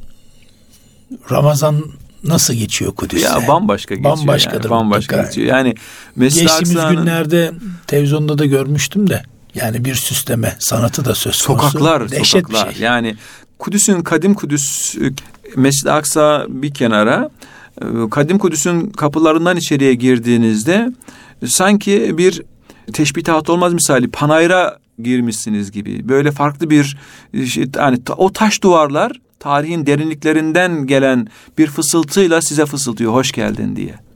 Ramazan 1.30 1.84
nasıl 2.24 2.54
geçiyor 2.54 2.94
Kudüs'te? 2.94 3.28
Ya 3.28 3.48
bambaşka 3.48 3.94
geçiyor. 3.94 4.16
Bambaşkadır. 4.16 4.64
Yani, 4.64 4.70
bambaşka 4.70 5.16
mutlaka. 5.16 5.28
geçiyor. 5.28 5.56
Yani 5.56 5.74
Geçtiğimiz 6.18 6.76
Aksa'nın... 6.76 6.96
günlerde 6.96 7.52
televizyonda 7.86 8.38
da 8.38 8.46
görmüştüm 8.46 9.10
de 9.10 9.22
yani 9.54 9.84
bir 9.84 9.94
süsleme 9.94 10.56
sanatı 10.58 11.04
da 11.04 11.14
söz 11.14 11.42
konusu. 11.42 11.68
Sokaklar, 11.70 12.10
Dehşet 12.10 12.42
sokaklar. 12.42 12.72
Şey. 12.72 12.82
Yani 12.82 13.16
Kudüs'ün 13.58 14.00
kadim 14.00 14.34
Kudüs 14.34 14.96
Mescid-i 15.56 15.90
Aksa 15.90 16.46
bir 16.48 16.74
kenara 16.74 17.30
Kadim 18.10 18.38
Kudüs'ün 18.38 18.90
kapılarından 18.90 19.56
içeriye 19.56 19.94
girdiğinizde 19.94 20.92
sanki 21.46 22.18
bir 22.18 22.42
teşbihat 22.92 23.50
olmaz 23.50 23.72
misali 23.72 24.10
panayra 24.10 24.78
girmişsiniz 25.02 25.70
gibi. 25.70 26.08
Böyle 26.08 26.32
farklı 26.32 26.70
bir 26.70 26.96
şey, 27.46 27.66
yani 27.76 27.98
o 28.16 28.32
taş 28.32 28.62
duvarlar 28.62 29.12
tarihin 29.40 29.86
derinliklerinden 29.86 30.86
gelen 30.86 31.28
bir 31.58 31.66
fısıltıyla 31.66 32.42
size 32.42 32.66
fısıltıyor 32.66 33.12
hoş 33.12 33.32
geldin 33.32 33.76
diye. 33.76 34.09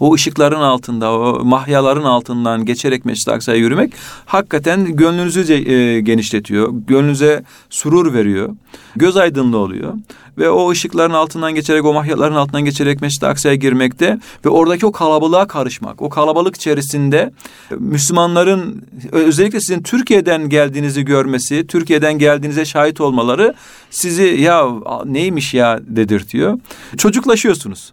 O 0.00 0.14
ışıkların 0.14 0.60
altında, 0.60 1.12
o 1.12 1.44
mahyaların 1.44 2.04
altından 2.04 2.64
geçerek 2.64 3.04
Mescid-i 3.04 3.30
Aksa'ya 3.30 3.58
yürümek 3.58 3.92
hakikaten 4.26 4.96
gönlünüzü 4.96 5.52
e, 5.52 6.00
genişletiyor. 6.00 6.72
Gönlünüze 6.86 7.42
surur 7.70 8.12
veriyor. 8.12 8.56
Göz 8.96 9.16
aydınlığı 9.16 9.58
oluyor. 9.58 9.94
Ve 10.38 10.50
o 10.50 10.70
ışıkların 10.70 11.12
altından 11.12 11.54
geçerek, 11.54 11.84
o 11.84 11.92
mahyaların 11.92 12.34
altından 12.34 12.64
geçerek 12.64 13.02
Mescid-i 13.02 13.26
Aksa'ya 13.26 13.54
girmekte 13.54 14.18
ve 14.44 14.48
oradaki 14.48 14.86
o 14.86 14.92
kalabalığa 14.92 15.46
karışmak. 15.46 16.02
O 16.02 16.08
kalabalık 16.08 16.56
içerisinde 16.56 17.32
Müslümanların 17.78 18.82
özellikle 19.12 19.60
sizin 19.60 19.82
Türkiye'den 19.82 20.48
geldiğinizi 20.48 21.04
görmesi, 21.04 21.66
Türkiye'den 21.66 22.18
geldiğinize 22.18 22.64
şahit 22.64 23.00
olmaları 23.00 23.54
sizi 23.90 24.22
ya 24.22 24.68
neymiş 25.04 25.54
ya 25.54 25.80
dedirtiyor. 25.86 26.58
Çocuklaşıyorsunuz. 26.98 27.92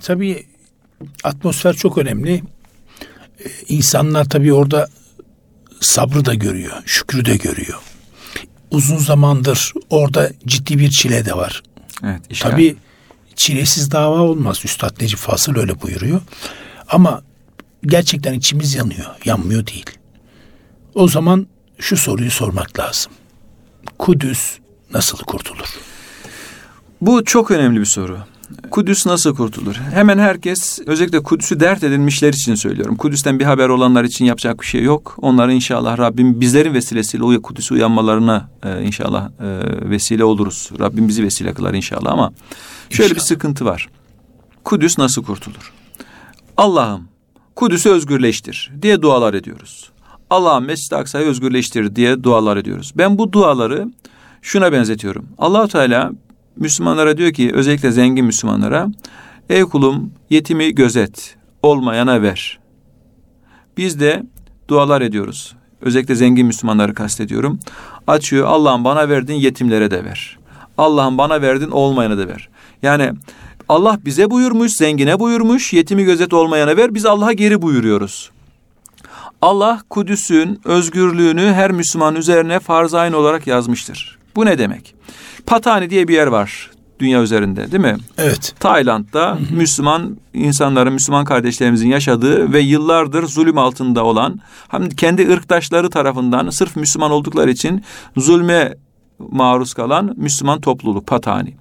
Tabii 0.00 0.46
atmosfer 1.24 1.74
çok 1.74 1.98
önemli. 1.98 2.34
Ee, 2.34 3.48
insanlar 3.68 4.24
tabii 4.24 4.52
orada 4.52 4.88
sabrı 5.80 6.24
da 6.24 6.34
görüyor, 6.34 6.72
şükrü 6.86 7.24
de 7.24 7.36
görüyor. 7.36 7.78
Uzun 8.70 8.96
zamandır 8.98 9.72
orada 9.90 10.30
ciddi 10.46 10.78
bir 10.78 10.90
çile 10.90 11.24
de 11.24 11.36
var. 11.36 11.62
Evet, 12.04 12.20
işgal. 12.30 12.50
Tabii 12.50 12.76
çilesiz 13.36 13.90
dava 13.90 14.20
olmaz. 14.20 14.60
Üstad 14.64 15.02
Necip 15.02 15.18
Fasıl 15.18 15.56
öyle 15.56 15.82
buyuruyor. 15.82 16.20
Ama 16.88 17.22
gerçekten 17.82 18.32
içimiz 18.32 18.74
yanıyor. 18.74 19.06
Yanmıyor 19.24 19.66
değil. 19.66 19.86
O 20.94 21.08
zaman 21.08 21.46
şu 21.78 21.96
soruyu 21.96 22.30
sormak 22.30 22.78
lazım. 22.78 23.12
Kudüs 23.98 24.58
nasıl 24.94 25.18
kurtulur? 25.18 25.68
Bu 27.00 27.24
çok 27.24 27.50
önemli 27.50 27.80
bir 27.80 27.84
soru. 27.86 28.18
Kudüs 28.70 29.06
nasıl 29.06 29.34
kurtulur? 29.34 29.74
Hemen 29.74 30.18
herkes 30.18 30.78
özellikle 30.86 31.22
Kudüs'ü 31.22 31.60
dert 31.60 31.84
edinmişler 31.84 32.32
için 32.32 32.54
söylüyorum. 32.54 32.96
Kudüs'ten 32.96 33.38
bir 33.38 33.44
haber 33.44 33.68
olanlar 33.68 34.04
için 34.04 34.24
yapacak 34.24 34.60
bir 34.60 34.66
şey 34.66 34.82
yok. 34.82 35.16
Onları 35.22 35.52
inşallah 35.52 35.98
Rabbim 35.98 36.40
bizlerin 36.40 36.74
vesilesiyle 36.74 37.24
o 37.24 37.42
Kudüs'ü 37.42 37.74
uyanmalarına 37.74 38.50
e, 38.62 38.82
inşallah 38.82 39.28
e, 39.40 39.90
vesile 39.90 40.24
oluruz. 40.24 40.70
Rabbim 40.80 41.08
bizi 41.08 41.24
vesile 41.24 41.54
kılar 41.54 41.74
inşallah 41.74 42.12
ama 42.12 42.32
şöyle 42.90 43.04
inşallah. 43.04 43.20
bir 43.20 43.26
sıkıntı 43.26 43.64
var. 43.64 43.88
Kudüs 44.64 44.98
nasıl 44.98 45.24
kurtulur? 45.24 45.72
Allah'ım 46.56 47.08
Kudüs'ü 47.56 47.90
özgürleştir 47.90 48.72
diye 48.82 49.02
dualar 49.02 49.34
ediyoruz. 49.34 49.90
Allah'ım 50.30 50.64
Mescid-i 50.64 50.96
Aksa'yı 50.96 51.26
özgürleştir 51.26 51.96
diye 51.96 52.22
dualar 52.22 52.56
ediyoruz. 52.56 52.92
Ben 52.96 53.18
bu 53.18 53.32
duaları 53.32 53.88
şuna 54.42 54.72
benzetiyorum. 54.72 55.26
Allahu 55.38 55.68
Teala 55.68 56.12
Müslümanlara 56.56 57.16
diyor 57.16 57.32
ki 57.32 57.50
özellikle 57.54 57.90
zengin 57.90 58.24
Müslümanlara 58.24 58.88
ey 59.50 59.62
kulum 59.62 60.12
yetimi 60.30 60.74
gözet 60.74 61.36
olmayana 61.62 62.22
ver. 62.22 62.58
Biz 63.76 64.00
de 64.00 64.22
dualar 64.68 65.00
ediyoruz. 65.00 65.56
Özellikle 65.82 66.14
zengin 66.14 66.46
Müslümanları 66.46 66.94
kastediyorum. 66.94 67.58
Açıyor 68.06 68.46
Allah'ım 68.46 68.84
bana 68.84 69.08
verdin 69.08 69.34
yetimlere 69.34 69.90
de 69.90 70.04
ver. 70.04 70.38
Allah'ım 70.78 71.18
bana 71.18 71.42
verdin 71.42 71.70
olmayana 71.70 72.18
da 72.18 72.28
ver. 72.28 72.48
Yani 72.82 73.12
Allah 73.68 73.98
bize 74.04 74.30
buyurmuş, 74.30 74.72
zengine 74.72 75.20
buyurmuş, 75.20 75.72
yetimi 75.72 76.04
gözet 76.04 76.32
olmayana 76.32 76.76
ver. 76.76 76.94
Biz 76.94 77.06
Allah'a 77.06 77.32
geri 77.32 77.62
buyuruyoruz. 77.62 78.30
Allah 79.42 79.80
Kudüs'ün 79.90 80.60
özgürlüğünü 80.64 81.52
her 81.52 81.70
Müslüman 81.70 82.16
üzerine 82.16 82.60
farz 82.60 82.94
olarak 82.94 83.46
yazmıştır. 83.46 84.18
Bu 84.36 84.44
ne 84.44 84.58
demek? 84.58 84.94
Patani 85.46 85.90
diye 85.90 86.08
bir 86.08 86.14
yer 86.14 86.26
var 86.26 86.70
dünya 87.00 87.22
üzerinde 87.22 87.72
değil 87.72 87.82
mi? 87.82 87.96
Evet. 88.18 88.54
Tayland'da 88.60 89.38
Müslüman 89.50 90.16
insanların, 90.34 90.92
Müslüman 90.92 91.24
kardeşlerimizin 91.24 91.88
yaşadığı 91.88 92.52
ve 92.52 92.60
yıllardır 92.60 93.26
zulüm 93.26 93.58
altında 93.58 94.04
olan, 94.04 94.40
hem 94.68 94.88
kendi 94.88 95.32
ırktaşları 95.32 95.90
tarafından 95.90 96.50
sırf 96.50 96.76
Müslüman 96.76 97.10
oldukları 97.10 97.50
için 97.50 97.84
zulme 98.16 98.74
maruz 99.18 99.74
kalan 99.74 100.14
Müslüman 100.16 100.60
topluluk 100.60 101.06
Patani. 101.06 101.54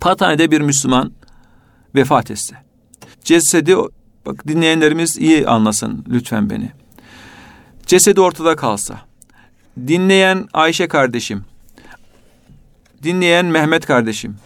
Patani'de 0.00 0.50
bir 0.50 0.60
Müslüman 0.60 1.12
vefat 1.94 2.30
etse. 2.30 2.56
Cesedi, 3.24 3.76
bak 4.26 4.48
dinleyenlerimiz 4.48 5.18
iyi 5.18 5.48
anlasın 5.48 6.04
lütfen 6.08 6.50
beni. 6.50 6.70
Cesedi 7.86 8.20
ortada 8.20 8.56
kalsa, 8.56 9.00
dinleyen 9.86 10.48
Ayşe 10.52 10.88
kardeşim, 10.88 11.44
dinleyen 13.02 13.46
Mehmet 13.46 13.86
kardeşim, 13.86 14.36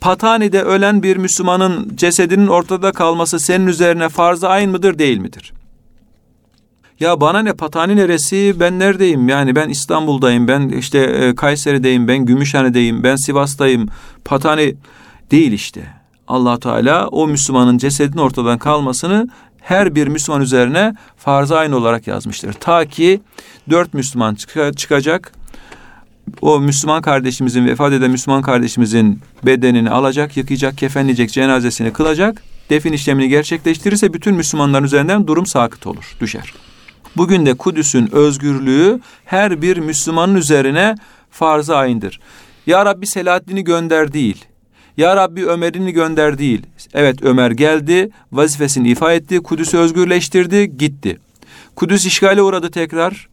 Patani'de 0.00 0.62
ölen 0.62 1.02
bir 1.02 1.16
Müslümanın 1.16 1.96
cesedinin 1.96 2.46
ortada 2.46 2.92
kalması 2.92 3.40
senin 3.40 3.66
üzerine 3.66 4.08
farz-ı 4.08 4.48
ayn 4.48 4.70
mıdır 4.70 4.98
değil 4.98 5.18
midir? 5.18 5.52
Ya 7.00 7.20
bana 7.20 7.42
ne 7.42 7.52
Patani 7.52 7.96
neresi 7.96 8.54
ben 8.60 8.78
neredeyim 8.78 9.28
yani 9.28 9.56
ben 9.56 9.68
İstanbul'dayım 9.68 10.48
ben 10.48 10.68
işte 10.68 10.98
e, 10.98 11.34
Kayseri'deyim 11.34 12.08
ben 12.08 12.18
Gümüşhane'deyim 12.18 13.02
ben 13.02 13.16
Sivas'tayım 13.16 13.88
Patani 14.24 14.74
değil 15.30 15.52
işte. 15.52 15.80
allah 16.28 16.58
Teala 16.58 17.08
o 17.08 17.28
Müslümanın 17.28 17.78
cesedinin 17.78 18.22
ortadan 18.22 18.58
kalmasını 18.58 19.28
her 19.60 19.94
bir 19.94 20.06
Müslüman 20.06 20.42
üzerine 20.42 20.94
farz-ı 21.16 21.58
ayn 21.58 21.72
olarak 21.72 22.06
yazmıştır. 22.06 22.52
Ta 22.52 22.84
ki 22.84 23.20
dört 23.70 23.94
Müslüman 23.94 24.36
çıkacak 24.76 25.32
o 26.40 26.60
Müslüman 26.60 27.02
kardeşimizin 27.02 27.66
vefat 27.66 27.92
eden 27.92 28.10
Müslüman 28.10 28.42
kardeşimizin 28.42 29.20
bedenini 29.42 29.90
alacak, 29.90 30.36
yıkayacak, 30.36 30.78
kefenleyecek, 30.78 31.32
cenazesini 31.32 31.92
kılacak. 31.92 32.42
Defin 32.70 32.92
işlemini 32.92 33.28
gerçekleştirirse 33.28 34.12
bütün 34.12 34.34
Müslümanların 34.34 34.84
üzerinden 34.84 35.26
durum 35.26 35.46
sakıt 35.46 35.86
olur, 35.86 36.16
düşer. 36.20 36.54
Bugün 37.16 37.46
de 37.46 37.54
Kudüs'ün 37.54 38.14
özgürlüğü 38.14 39.00
her 39.24 39.62
bir 39.62 39.76
Müslümanın 39.76 40.34
üzerine 40.34 40.94
farz-ı 41.30 41.76
ayındır. 41.76 42.20
Ya 42.66 42.86
Rabbi 42.86 43.06
Selahaddin'i 43.06 43.64
gönder 43.64 44.12
değil. 44.12 44.44
Ya 44.96 45.16
Rabbi 45.16 45.46
Ömer'ini 45.46 45.92
gönder 45.92 46.38
değil. 46.38 46.62
Evet 46.94 47.22
Ömer 47.22 47.50
geldi, 47.50 48.10
vazifesini 48.32 48.88
ifa 48.88 49.12
etti, 49.12 49.40
Kudüs'ü 49.40 49.78
özgürleştirdi, 49.78 50.76
gitti. 50.78 51.18
Kudüs 51.76 52.06
işgale 52.06 52.42
uğradı 52.42 52.70
tekrar 52.70 53.28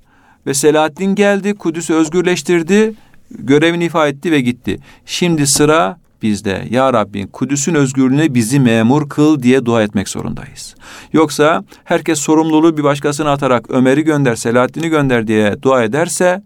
ve 0.47 0.53
Selahaddin 0.53 1.15
geldi, 1.15 1.53
Kudüs'ü 1.53 1.93
özgürleştirdi, 1.93 2.93
görevini 3.31 3.85
ifa 3.85 4.07
etti 4.07 4.31
ve 4.31 4.41
gitti. 4.41 4.79
Şimdi 5.05 5.47
sıra 5.47 5.97
bizde. 6.21 6.67
Ya 6.69 6.93
Rabbi 6.93 7.27
Kudüs'ün 7.27 7.75
özgürlüğüne 7.75 8.33
bizi 8.33 8.59
memur 8.59 9.09
kıl 9.09 9.43
diye 9.43 9.65
dua 9.65 9.83
etmek 9.83 10.09
zorundayız. 10.09 10.75
Yoksa 11.13 11.63
herkes 11.83 12.19
sorumluluğu 12.19 12.77
bir 12.77 12.83
başkasına 12.83 13.31
atarak 13.31 13.71
Ömer'i 13.71 14.01
gönder, 14.01 14.35
Selahaddin'i 14.35 14.89
gönder 14.89 15.27
diye 15.27 15.61
dua 15.61 15.83
ederse 15.83 16.43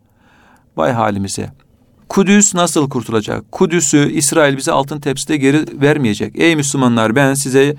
vay 0.77 0.91
halimize. 0.91 1.49
Kudüs 2.09 2.55
nasıl 2.55 2.89
kurtulacak? 2.89 3.51
Kudüs'ü 3.51 4.11
İsrail 4.11 4.57
bize 4.57 4.71
altın 4.71 4.99
tepside 4.99 5.37
geri 5.37 5.81
vermeyecek. 5.81 6.33
Ey 6.35 6.55
Müslümanlar 6.55 7.15
ben 7.15 7.33
size 7.33 7.75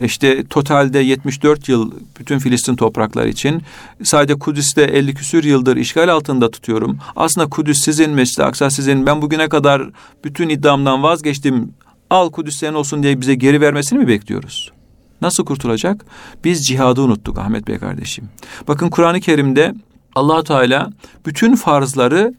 işte 0.00 0.46
totalde 0.46 0.98
74 0.98 1.68
yıl 1.68 1.92
bütün 2.20 2.38
Filistin 2.38 2.76
toprakları 2.76 3.28
için 3.28 3.62
sadece 4.02 4.38
Kudüs'te 4.38 4.82
50 4.82 5.14
küsür 5.14 5.44
yıldır 5.44 5.76
işgal 5.76 6.08
altında 6.08 6.50
tutuyorum. 6.50 6.98
Aslında 7.16 7.48
Kudüs 7.48 7.78
sizin, 7.84 8.10
Mescid-i 8.10 8.44
Aksa 8.44 8.70
sizin. 8.70 9.06
Ben 9.06 9.22
bugüne 9.22 9.48
kadar 9.48 9.90
bütün 10.24 10.48
iddiamdan 10.48 11.02
vazgeçtim. 11.02 11.74
Al 12.10 12.30
Kudüs 12.30 12.56
senin 12.56 12.74
olsun 12.74 13.02
diye 13.02 13.20
bize 13.20 13.34
geri 13.34 13.60
vermesini 13.60 13.98
mi 13.98 14.08
bekliyoruz? 14.08 14.72
Nasıl 15.20 15.44
kurtulacak? 15.44 16.04
Biz 16.44 16.66
cihadı 16.66 17.02
unuttuk 17.02 17.38
Ahmet 17.38 17.68
Bey 17.68 17.78
kardeşim. 17.78 18.28
Bakın 18.68 18.90
Kur'an-ı 18.90 19.20
Kerim'de 19.20 19.74
allah 20.14 20.44
Teala 20.44 20.90
bütün 21.26 21.56
farzları 21.56 22.34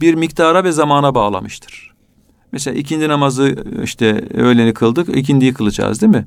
bir 0.00 0.14
miktara 0.14 0.64
ve 0.64 0.72
zamana 0.72 1.14
bağlamıştır. 1.14 1.87
Mesela 2.52 2.78
ikindi 2.78 3.08
namazı 3.08 3.64
işte 3.84 4.24
öğleni 4.34 4.74
kıldık, 4.74 5.16
ikindiyi 5.16 5.54
kılacağız 5.54 6.00
değil 6.00 6.12
mi? 6.12 6.26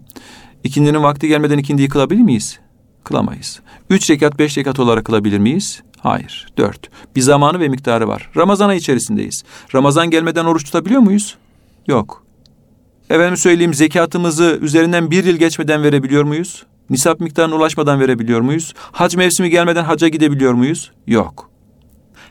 İkindinin 0.64 1.04
vakti 1.04 1.28
gelmeden 1.28 1.58
ikindiyi 1.58 1.90
kılabilir 1.90 2.22
miyiz? 2.22 2.60
Kılamayız. 3.04 3.60
Üç 3.90 4.10
rekat, 4.10 4.40
beş 4.40 4.58
rekat 4.58 4.80
olarak 4.80 5.06
kılabilir 5.06 5.38
miyiz? 5.40 5.82
Hayır. 6.00 6.48
Dört. 6.58 6.90
Bir 7.16 7.22
zamanı 7.22 7.60
ve 7.60 7.68
miktarı 7.68 8.08
var. 8.08 8.30
Ramazan 8.38 8.70
ayı 8.70 8.80
içerisindeyiz. 8.80 9.44
Ramazan 9.76 10.10
gelmeden 10.10 10.46
oruç 10.46 10.64
tutabiliyor 10.64 11.02
muyuz? 11.02 11.38
Yok. 11.88 12.24
Efendim 13.10 13.38
söyleyeyim 13.38 13.74
zekatımızı 13.74 14.60
üzerinden 14.62 15.12
bir 15.12 15.26
yıl 15.26 15.36
geçmeden 15.36 15.84
verebiliyor 15.84 16.24
muyuz? 16.24 16.64
Nisap 16.90 17.20
miktarına 17.20 17.56
ulaşmadan 17.56 18.00
verebiliyor 18.00 18.42
muyuz? 18.42 18.74
Hac 18.92 19.16
mevsimi 19.16 19.50
gelmeden 19.50 19.84
haca 19.84 20.08
gidebiliyor 20.08 20.54
muyuz? 20.54 20.92
Yok. 21.08 21.51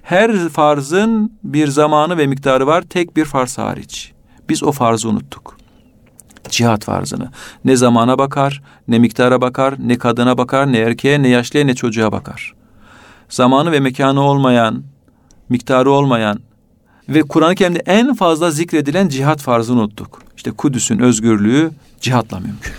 Her 0.03 0.49
farzın 0.49 1.33
bir 1.45 1.69
zamanı 1.69 2.19
ve 2.19 2.27
miktarı 2.27 2.67
var 2.67 2.83
tek 2.83 3.17
bir 3.17 3.25
farz 3.25 3.59
hariç. 3.59 4.13
Biz 4.49 4.63
o 4.63 4.73
farzı 4.73 5.09
unuttuk. 5.09 5.57
Cihat 6.49 6.85
farzını. 6.85 7.31
Ne 7.65 7.77
zamana 7.77 8.19
bakar, 8.19 8.63
ne 8.89 8.99
miktara 8.99 9.41
bakar, 9.41 9.75
ne 9.79 9.99
kadına 9.99 10.39
bakar, 10.39 10.73
ne 10.73 10.79
erkeğe, 10.79 11.23
ne 11.23 11.29
yaşlıya, 11.29 11.65
ne 11.65 11.75
çocuğa 11.75 12.13
bakar. 12.13 12.55
Zamanı 13.29 13.73
ve 13.73 13.81
mekanı 13.81 14.21
olmayan, 14.21 14.83
miktarı 15.49 15.91
olmayan 15.91 16.41
ve 17.09 17.23
Kur'an-ı 17.23 17.55
Kerim'de 17.55 17.83
en 17.87 18.15
fazla 18.15 18.51
zikredilen 18.51 19.09
cihat 19.09 19.41
farzını 19.41 19.81
unuttuk. 19.81 20.23
İşte 20.37 20.51
Kudüs'ün 20.51 20.99
özgürlüğü 20.99 21.71
cihatla 22.01 22.41
mümkün. 22.41 22.73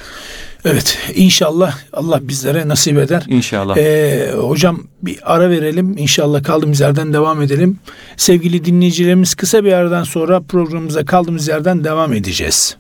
Evet 0.66 0.98
inşallah 1.16 1.78
Allah 1.94 2.28
bizlere 2.28 2.68
nasip 2.68 2.98
eder. 2.98 3.24
İnşallah. 3.28 3.78
Ee, 3.78 4.32
hocam 4.38 4.84
bir 5.02 5.20
ara 5.24 5.50
verelim 5.50 5.98
inşallah 5.98 6.44
kaldığımız 6.44 6.80
yerden 6.80 7.14
devam 7.14 7.42
edelim. 7.42 7.80
Sevgili 8.18 8.66
dinleyicilerimiz 8.66 9.36
kısa 9.36 9.64
bir 9.64 9.74
aradan 9.74 10.04
sonra 10.04 10.42
programımıza 10.42 11.06
kaldığımız 11.06 11.48
yerden 11.48 11.84
devam 11.84 12.14
edeceğiz. 12.14 12.78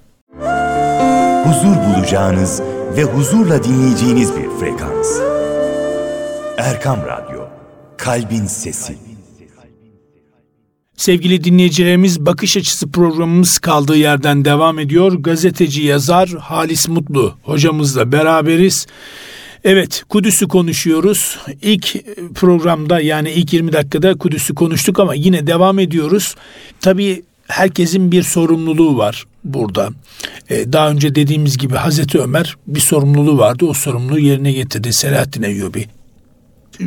Huzur 1.44 1.76
bulacağınız 1.76 2.62
ve 2.98 3.04
huzurla 3.04 3.64
dinleyeceğiniz 3.64 4.32
bir 4.36 4.60
frekans. 4.60 5.20
Erkam 6.58 7.00
Radyo, 7.08 7.42
Kalbin 7.98 8.46
Sesi. 8.46 9.11
Sevgili 11.02 11.44
dinleyicilerimiz 11.44 12.26
bakış 12.26 12.58
açısı 12.58 12.92
programımız 12.92 13.60
kaldığı 13.60 13.98
yerden 13.98 14.46
devam 14.46 14.80
ediyor. 14.80 15.14
Gazeteci 15.14 15.82
yazar 15.82 16.30
Halis 16.30 16.88
Mutlu 16.88 17.38
hocamızla 17.44 18.12
beraberiz. 18.12 18.88
Evet 19.64 20.04
Kudüs'ü 20.10 20.48
konuşuyoruz. 20.48 21.38
İlk 21.62 21.96
programda 22.36 23.00
yani 23.00 23.32
ilk 23.32 23.54
20 23.54 23.74
dakikada 23.74 24.18
Kudüs'ü 24.18 24.56
konuştuk 24.56 25.00
ama 25.00 25.16
yine 25.16 25.48
devam 25.48 25.80
ediyoruz. 25.80 26.36
Tabii 26.82 27.24
herkesin 27.48 28.12
bir 28.12 28.24
sorumluluğu 28.24 28.98
var 28.98 29.26
burada. 29.44 29.90
Ee, 30.50 30.74
daha 30.74 30.90
önce 30.90 31.16
dediğimiz 31.16 31.58
gibi 31.58 31.76
Hazreti 31.76 32.20
Ömer 32.20 32.56
bir 32.68 32.80
sorumluluğu 32.80 33.38
vardı. 33.38 33.66
O 33.66 33.74
sorumluluğu 33.74 34.20
yerine 34.20 34.52
getirdi 34.52 34.94
Selahaddin 34.94 35.44
Eyyubi. 35.44 35.86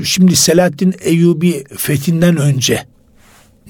Şimdi 0.05 0.37
Selahaddin 0.37 0.95
Eyyubi 1.01 1.65
fethinden 1.77 2.37
önce 2.37 2.94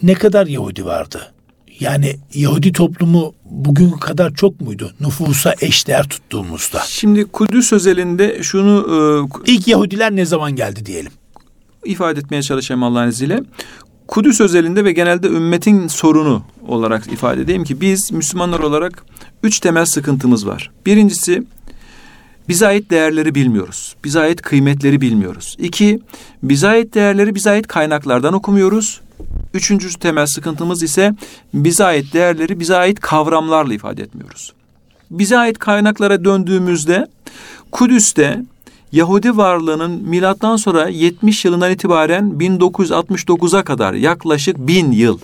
ne 0.07 0.14
kadar 0.14 0.47
Yahudi 0.47 0.85
vardı? 0.85 1.33
Yani 1.81 2.17
Yahudi 2.35 2.73
toplumu 2.73 3.35
bugün 3.45 3.90
kadar 3.90 4.35
çok 4.35 4.61
muydu? 4.61 4.93
Nüfusa 5.01 5.55
eşdeğer 5.61 6.09
tuttuğumuzda. 6.09 6.83
Şimdi 6.87 7.25
Kudüs 7.25 7.73
özelinde 7.73 8.43
şunu... 8.43 8.87
E, 9.47 9.53
ilk 9.53 9.69
Yahudiler 9.69 10.17
ne 10.17 10.25
zaman 10.25 10.57
geldi 10.57 10.87
diyelim? 10.87 11.12
ifade 11.85 12.21
etmeye 12.21 12.43
çalışayım 12.43 12.83
Allah'ın 12.83 13.09
izniyle. 13.09 13.40
Kudüs 14.09 14.40
özelinde 14.40 14.85
ve 14.85 14.93
genelde 14.93 15.27
ümmetin 15.27 15.88
sorunu 15.88 16.43
olarak 16.69 17.12
ifade 17.12 17.40
edeyim 17.40 17.64
ki 17.64 17.81
biz 17.81 18.12
Müslümanlar 18.12 18.61
olarak 18.61 19.05
üç 19.43 19.61
temel 19.61 19.85
sıkıntımız 19.87 20.47
var. 20.47 20.71
Birincisi 20.87 21.43
bize 22.49 22.67
ait 22.67 22.90
değerleri 22.90 23.35
bilmiyoruz. 23.35 23.97
Bize 24.05 24.21
ait 24.21 24.43
kıymetleri 24.43 25.01
bilmiyoruz. 25.01 25.57
İki, 25.59 26.01
bize 26.43 26.69
ait 26.69 26.95
değerleri 26.95 27.35
bize 27.35 27.51
ait 27.51 27.67
kaynaklardan 27.67 28.35
okumuyoruz. 28.35 29.01
Üçüncü 29.55 29.98
temel 29.98 30.27
sıkıntımız 30.27 30.83
ise 30.83 31.14
bize 31.55 31.85
ait 31.85 32.12
değerleri 32.12 32.61
bize 32.61 32.77
ait 32.77 33.00
kavramlarla 33.00 33.74
ifade 33.74 34.03
etmiyoruz. 34.03 34.53
Bize 35.11 35.38
ait 35.38 35.59
kaynaklara 35.59 36.24
döndüğümüzde 36.24 37.07
Kudüs'te 37.72 38.42
Yahudi 38.92 39.37
varlığının 39.37 39.90
milattan 39.90 40.57
sonra 40.57 40.88
70 40.88 41.44
yılından 41.44 41.72
itibaren 41.72 42.24
1969'a 42.38 43.64
kadar 43.64 43.94
yaklaşık 43.94 44.59
bin 44.59 44.92
yıl 44.92 45.18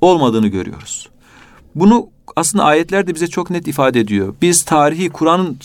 olmadığını 0.00 0.48
görüyoruz. 0.48 1.08
Bunu 1.74 2.08
aslında 2.36 2.64
ayetler 2.64 3.06
de 3.06 3.14
bize 3.14 3.26
çok 3.26 3.50
net 3.50 3.68
ifade 3.68 4.00
ediyor. 4.00 4.34
Biz 4.42 4.64
tarihi 4.64 5.10
Kur'an 5.10 5.56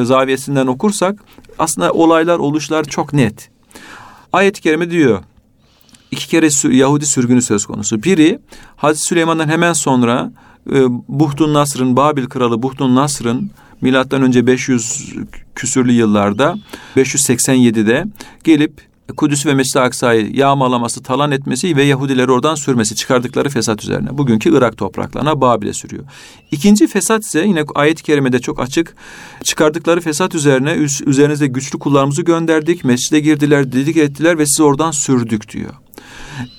e, 0.00 0.04
zaviyesinden 0.04 0.66
okursak 0.66 1.24
aslında 1.58 1.92
olaylar, 1.92 2.38
oluşlar 2.38 2.84
çok 2.84 3.12
net. 3.12 3.50
Ayet-i 4.32 4.60
kerime 4.60 4.90
diyor 4.90 5.22
iki 6.12 6.28
kere 6.28 6.76
Yahudi 6.76 7.06
sürgünü 7.06 7.42
söz 7.42 7.66
konusu. 7.66 8.02
Biri 8.02 8.38
Hazreti 8.76 9.02
Süleyman'dan 9.02 9.48
hemen 9.48 9.72
sonra 9.72 10.32
e, 10.72 10.84
Buhtun 11.08 11.54
Nasr'ın 11.54 11.96
Babil 11.96 12.26
kralı 12.26 12.62
Buhtun 12.62 12.94
Nasr'ın 12.94 13.50
milattan 13.80 14.22
önce 14.22 14.46
500 14.46 15.14
küsürlü 15.54 15.92
yıllarda 15.92 16.56
587'de 16.96 18.04
gelip 18.44 18.92
Kudüs 19.16 19.46
ve 19.46 19.54
Mescid-i 19.54 19.80
Aksa'yı 19.80 20.36
yağmalaması, 20.36 21.02
talan 21.02 21.30
etmesi 21.30 21.76
ve 21.76 21.82
Yahudileri 21.82 22.32
oradan 22.32 22.54
sürmesi 22.54 22.96
çıkardıkları 22.96 23.48
fesat 23.48 23.82
üzerine. 23.82 24.18
Bugünkü 24.18 24.58
Irak 24.58 24.76
topraklarına 24.76 25.40
Babil'e 25.40 25.72
sürüyor. 25.72 26.04
İkinci 26.50 26.86
fesat 26.86 27.24
ise 27.24 27.40
yine 27.40 27.64
ayet-i 27.74 28.02
kerimede 28.02 28.38
çok 28.38 28.60
açık. 28.60 28.94
Çıkardıkları 29.42 30.00
fesat 30.00 30.34
üzerine 30.34 30.72
üzerinize 31.06 31.46
güçlü 31.46 31.78
kullarımızı 31.78 32.22
gönderdik. 32.22 32.84
Mescide 32.84 33.20
girdiler, 33.20 33.72
dedik 33.72 33.96
ettiler 33.96 34.38
ve 34.38 34.46
sizi 34.46 34.62
oradan 34.62 34.90
sürdük 34.90 35.52
diyor. 35.52 35.74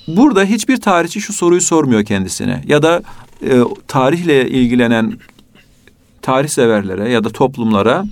Burada 0.08 0.44
hiçbir 0.44 0.76
tarihçi 0.76 1.20
şu 1.20 1.32
soruyu 1.32 1.60
sormuyor 1.60 2.04
kendisine 2.04 2.62
ya 2.66 2.82
da 2.82 3.02
e, 3.42 3.60
tarihle 3.88 4.48
ilgilenen 4.48 5.18
tarih 6.22 6.48
severlere 6.48 7.12
ya 7.12 7.24
da 7.24 7.30
toplumlara 7.30 8.04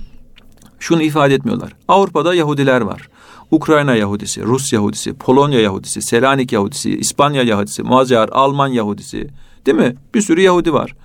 şunu 0.79 1.01
ifade 1.01 1.33
etmiyorlar. 1.33 1.73
Avrupa'da 1.87 2.35
Yahudiler 2.35 2.81
var. 2.81 3.09
Ukrayna 3.51 3.95
Yahudisi, 3.95 4.43
Rus 4.43 4.73
Yahudisi, 4.73 5.13
Polonya 5.13 5.59
Yahudisi, 5.59 6.01
Selanik 6.01 6.51
Yahudisi, 6.51 6.97
İspanya 6.97 7.43
Yahudisi, 7.43 7.83
Macar, 7.83 8.29
Alman 8.31 8.67
Yahudisi. 8.67 9.29
Değil 9.65 9.77
mi? 9.77 9.95
Bir 10.13 10.21
sürü 10.21 10.41
Yahudi 10.41 10.73
var. 10.73 10.95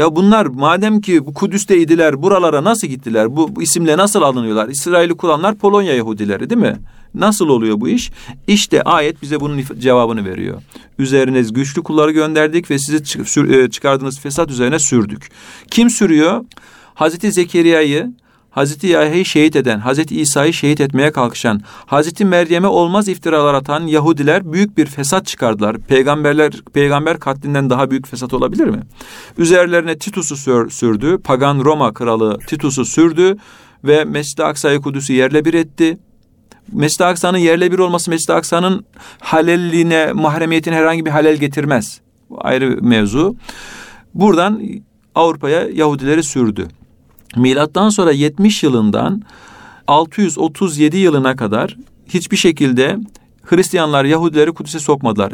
Ya 0.00 0.16
bunlar 0.16 0.46
madem 0.46 1.00
ki 1.00 1.26
bu 1.26 1.34
Kudüs'te 1.34 1.78
idiler 1.78 2.22
buralara 2.22 2.64
nasıl 2.64 2.86
gittiler? 2.86 3.36
Bu, 3.36 3.56
bu 3.56 3.62
isimle 3.62 3.96
nasıl 3.96 4.22
alınıyorlar? 4.22 4.68
İsrail'i 4.68 5.14
kullanlar 5.14 5.54
Polonya 5.54 5.96
Yahudileri 5.96 6.50
değil 6.50 6.60
mi? 6.60 6.76
Nasıl 7.14 7.48
oluyor 7.48 7.80
bu 7.80 7.88
iş? 7.88 8.10
İşte 8.46 8.82
ayet 8.82 9.22
bize 9.22 9.40
bunun 9.40 9.62
cevabını 9.78 10.24
veriyor. 10.24 10.62
Üzeriniz 10.98 11.52
güçlü 11.52 11.82
kulları 11.82 12.10
gönderdik 12.10 12.70
ve 12.70 12.78
sizi 12.78 13.20
e, 13.54 13.70
çıkardığınız 13.70 14.20
fesat 14.20 14.50
üzerine 14.50 14.78
sürdük. 14.78 15.30
Kim 15.70 15.90
sürüyor? 15.90 16.44
Hazreti 16.94 17.32
Zekeriya'yı 17.32 18.12
Hazreti 18.50 18.86
Yahya'yı 18.86 19.24
şehit 19.24 19.56
eden, 19.56 19.78
Hazreti 19.78 20.20
İsa'yı 20.20 20.52
şehit 20.52 20.80
etmeye 20.80 21.12
kalkışan, 21.12 21.60
Hazreti 21.86 22.24
Meryem'e 22.24 22.66
olmaz 22.66 23.08
iftiralar 23.08 23.54
atan 23.54 23.86
Yahudiler 23.86 24.52
büyük 24.52 24.78
bir 24.78 24.86
fesat 24.86 25.26
çıkardılar. 25.26 25.78
Peygamberler 25.78 26.52
peygamber 26.72 27.18
katlinden 27.20 27.70
daha 27.70 27.90
büyük 27.90 28.06
fesat 28.06 28.34
olabilir 28.34 28.66
mi? 28.66 28.80
Üzerlerine 29.38 29.98
Titus'u 29.98 30.36
sür, 30.36 30.70
sürdü. 30.70 31.18
Pagan 31.24 31.64
Roma 31.64 31.94
kralı 31.94 32.38
Titus'u 32.46 32.84
sürdü 32.84 33.36
ve 33.84 34.04
Mescid-i 34.04 34.44
Aksa'yı 34.44 34.80
Kudüs'ü 34.80 35.12
yerle 35.12 35.44
bir 35.44 35.54
etti. 35.54 35.98
Mescid-i 36.72 37.04
Aksa'nın 37.04 37.38
yerle 37.38 37.72
bir 37.72 37.78
olması 37.78 38.10
Mescid-i 38.10 38.32
Aksa'nın 38.32 38.84
halelliğine, 39.20 40.12
mahremiyetine 40.12 40.74
herhangi 40.74 41.06
bir 41.06 41.10
halel 41.10 41.36
getirmez. 41.36 42.00
Bu 42.30 42.38
ayrı 42.40 42.78
mevzu. 42.82 43.36
Buradan 44.14 44.62
Avrupa'ya 45.14 45.68
Yahudileri 45.72 46.22
sürdü. 46.22 46.68
Milattan 47.36 47.88
sonra 47.88 48.12
70 48.12 48.62
yılından 48.62 49.22
637 49.86 50.96
yılına 50.96 51.36
kadar 51.36 51.76
hiçbir 52.08 52.36
şekilde 52.36 52.98
Hristiyanlar 53.42 54.04
Yahudileri 54.04 54.52
Kudüs'e 54.52 54.78
sokmadılar. 54.78 55.32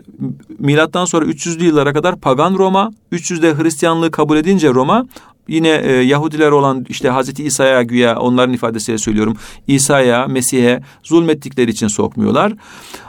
Milattan 0.59 1.04
sonra 1.04 1.26
300'lü 1.26 1.64
yıllara 1.64 1.92
kadar 1.92 2.16
pagan 2.16 2.54
Roma, 2.54 2.90
300'de 3.12 3.62
Hristiyanlığı 3.62 4.11
kabul 4.11 4.37
edince 4.37 4.68
Roma 4.68 5.06
yine 5.48 5.68
e, 5.68 5.92
Yahudiler 5.92 6.50
olan 6.50 6.87
işte 6.88 7.09
Hazreti 7.09 7.44
İsa'ya 7.44 7.82
güya 7.82 8.18
onların 8.18 8.54
ifadesiyle 8.54 8.98
söylüyorum. 8.98 9.37
İsa'ya, 9.66 10.26
Mesih'e 10.26 10.82
zulmettikleri 11.02 11.70
için 11.70 11.88
sokmuyorlar. 11.88 12.52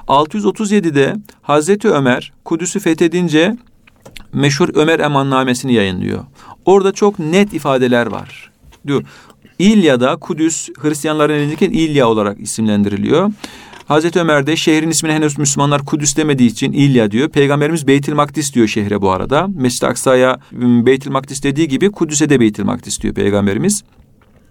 637'de 0.07 1.15
Hazreti 1.41 1.89
Ömer 1.89 2.33
Kudüs'ü 2.45 2.79
fethedince 2.79 3.57
meşhur 4.33 4.69
Ömer 4.73 4.99
Emannamesini 4.99 5.73
yayınlıyor. 5.73 6.25
Orada 6.65 6.91
çok 6.91 7.19
net 7.19 7.53
ifadeler 7.53 8.05
var 8.05 8.51
diyor. 8.87 9.03
İlya'da 9.59 10.15
Kudüs 10.15 10.69
Hristiyanların 10.79 11.33
elindeki 11.33 11.65
İlya 11.65 12.09
olarak 12.09 12.39
isimlendiriliyor. 12.39 13.31
Hazreti 13.87 14.19
Ömer 14.19 14.47
de 14.47 14.55
şehrin 14.55 14.89
ismini 14.89 15.13
henüz 15.13 15.37
Müslümanlar 15.37 15.85
Kudüs 15.85 16.17
demediği 16.17 16.49
için 16.49 16.71
İlya 16.71 17.11
diyor. 17.11 17.29
Peygamberimiz 17.29 17.87
Beytil 17.87 18.13
Makdis 18.13 18.53
diyor 18.53 18.67
şehre 18.67 19.01
bu 19.01 19.11
arada. 19.11 19.47
Mescid-i 19.55 19.87
Aksa'ya 19.87 20.39
ıı, 20.53 20.85
Beytil 20.85 21.11
Makdis 21.11 21.43
dediği 21.43 21.67
gibi 21.67 21.91
Kudüs'e 21.91 22.29
de 22.29 22.39
Beytil 22.39 22.63
Makdis 22.63 23.01
diyor 23.01 23.13
Peygamberimiz. 23.13 23.83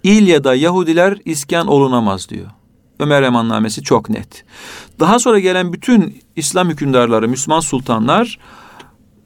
İlya'da 0.03 0.55
Yahudiler 0.55 1.17
iskan 1.25 1.67
olunamaz 1.67 2.29
diyor. 2.29 2.47
Ömer 2.99 3.23
Emannamesi 3.23 3.83
çok 3.83 4.09
net. 4.09 4.43
Daha 4.99 5.19
sonra 5.19 5.39
gelen 5.39 5.73
bütün 5.73 6.21
İslam 6.35 6.69
hükümdarları, 6.69 7.27
Müslüman 7.29 7.59
sultanlar 7.59 8.39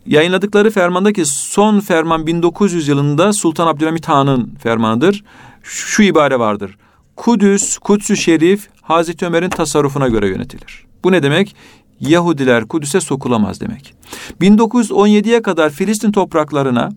Yayınladıkları 0.05 0.71
fermandaki 0.71 1.25
son 1.25 1.79
ferman 1.79 2.27
1900 2.27 2.87
yılında 2.87 3.33
Sultan 3.33 3.67
Abdülhamit 3.67 4.07
Han'ın 4.07 4.55
fermanıdır. 4.63 5.23
Şu, 5.63 6.03
ibare 6.03 6.39
vardır. 6.39 6.77
Kudüs, 7.15 7.77
Kudüs-ü 7.77 8.17
Şerif 8.17 8.69
Hazreti 8.81 9.25
Ömer'in 9.25 9.49
tasarrufuna 9.49 10.07
göre 10.07 10.27
yönetilir. 10.27 10.85
Bu 11.03 11.11
ne 11.11 11.23
demek? 11.23 11.55
Yahudiler 11.99 12.67
Kudüs'e 12.67 13.01
sokulamaz 13.01 13.61
demek. 13.61 13.93
1917'ye 14.41 15.41
kadar 15.41 15.69
Filistin 15.69 16.11
topraklarına 16.11 16.89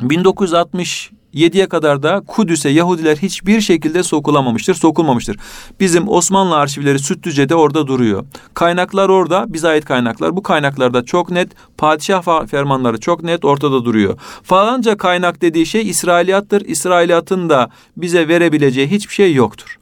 1960 0.00 1.10
7'ye 1.34 1.68
kadar 1.68 2.02
da 2.02 2.22
Kudüs'e 2.26 2.68
Yahudiler 2.68 3.16
hiçbir 3.16 3.60
şekilde 3.60 4.02
sokulamamıştır, 4.02 4.74
sokulmamıştır. 4.74 5.36
Bizim 5.80 6.08
Osmanlı 6.08 6.56
arşivleri 6.56 6.98
Sütlüce'de 6.98 7.54
orada 7.54 7.86
duruyor. 7.86 8.24
Kaynaklar 8.54 9.08
orada, 9.08 9.44
bize 9.48 9.68
ait 9.68 9.84
kaynaklar. 9.84 10.36
Bu 10.36 10.42
kaynaklarda 10.42 11.04
çok 11.04 11.30
net, 11.30 11.50
padişah 11.78 12.46
fermanları 12.46 13.00
çok 13.00 13.22
net 13.22 13.44
ortada 13.44 13.84
duruyor. 13.84 14.18
Falanca 14.42 14.96
kaynak 14.96 15.42
dediği 15.42 15.66
şey 15.66 15.88
İsrailiyattır. 15.88 16.60
İsrailiyatın 16.60 17.48
da 17.50 17.70
bize 17.96 18.28
verebileceği 18.28 18.90
hiçbir 18.90 19.14
şey 19.14 19.34
yoktur. 19.34 19.78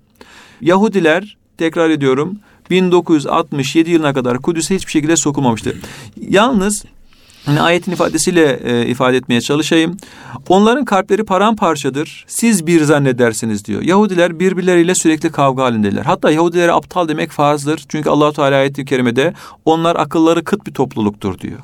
Yahudiler, 0.61 1.37
tekrar 1.59 1.91
ediyorum, 1.91 2.39
1967 2.71 3.91
yılına 3.91 4.15
kadar 4.15 4.39
Kudüs'e 4.39 4.75
hiçbir 4.75 4.93
şekilde 4.93 5.17
sokulmamıştır. 5.17 5.77
Yalnız 6.29 6.85
Yine 7.49 7.61
ayetin 7.61 7.93
ifadesiyle 7.93 8.61
e, 8.65 8.87
ifade 8.87 9.17
etmeye 9.17 9.41
çalışayım. 9.41 9.97
Onların 10.49 10.85
kalpleri 10.85 11.25
paramparçadır. 11.25 12.25
Siz 12.29 12.67
bir 12.67 12.85
zannedersiniz 12.85 13.65
diyor. 13.65 13.83
Yahudiler 13.83 14.39
birbirleriyle 14.39 14.95
sürekli 14.95 15.33
kavga 15.33 15.63
halindeler. 15.63 16.03
Hatta 16.03 16.31
Yahudilere 16.31 16.73
aptal 16.73 17.09
demek 17.09 17.31
farzdır. 17.31 17.83
Çünkü 17.89 18.11
Allah 18.11 18.33
Teala 18.33 18.57
ayet-i 18.57 18.85
kerimede 18.85 19.35
onlar 19.65 19.97
akılları 19.97 20.45
kıt 20.45 20.67
bir 20.67 20.75
topluluktur 20.75 21.39
diyor. 21.39 21.59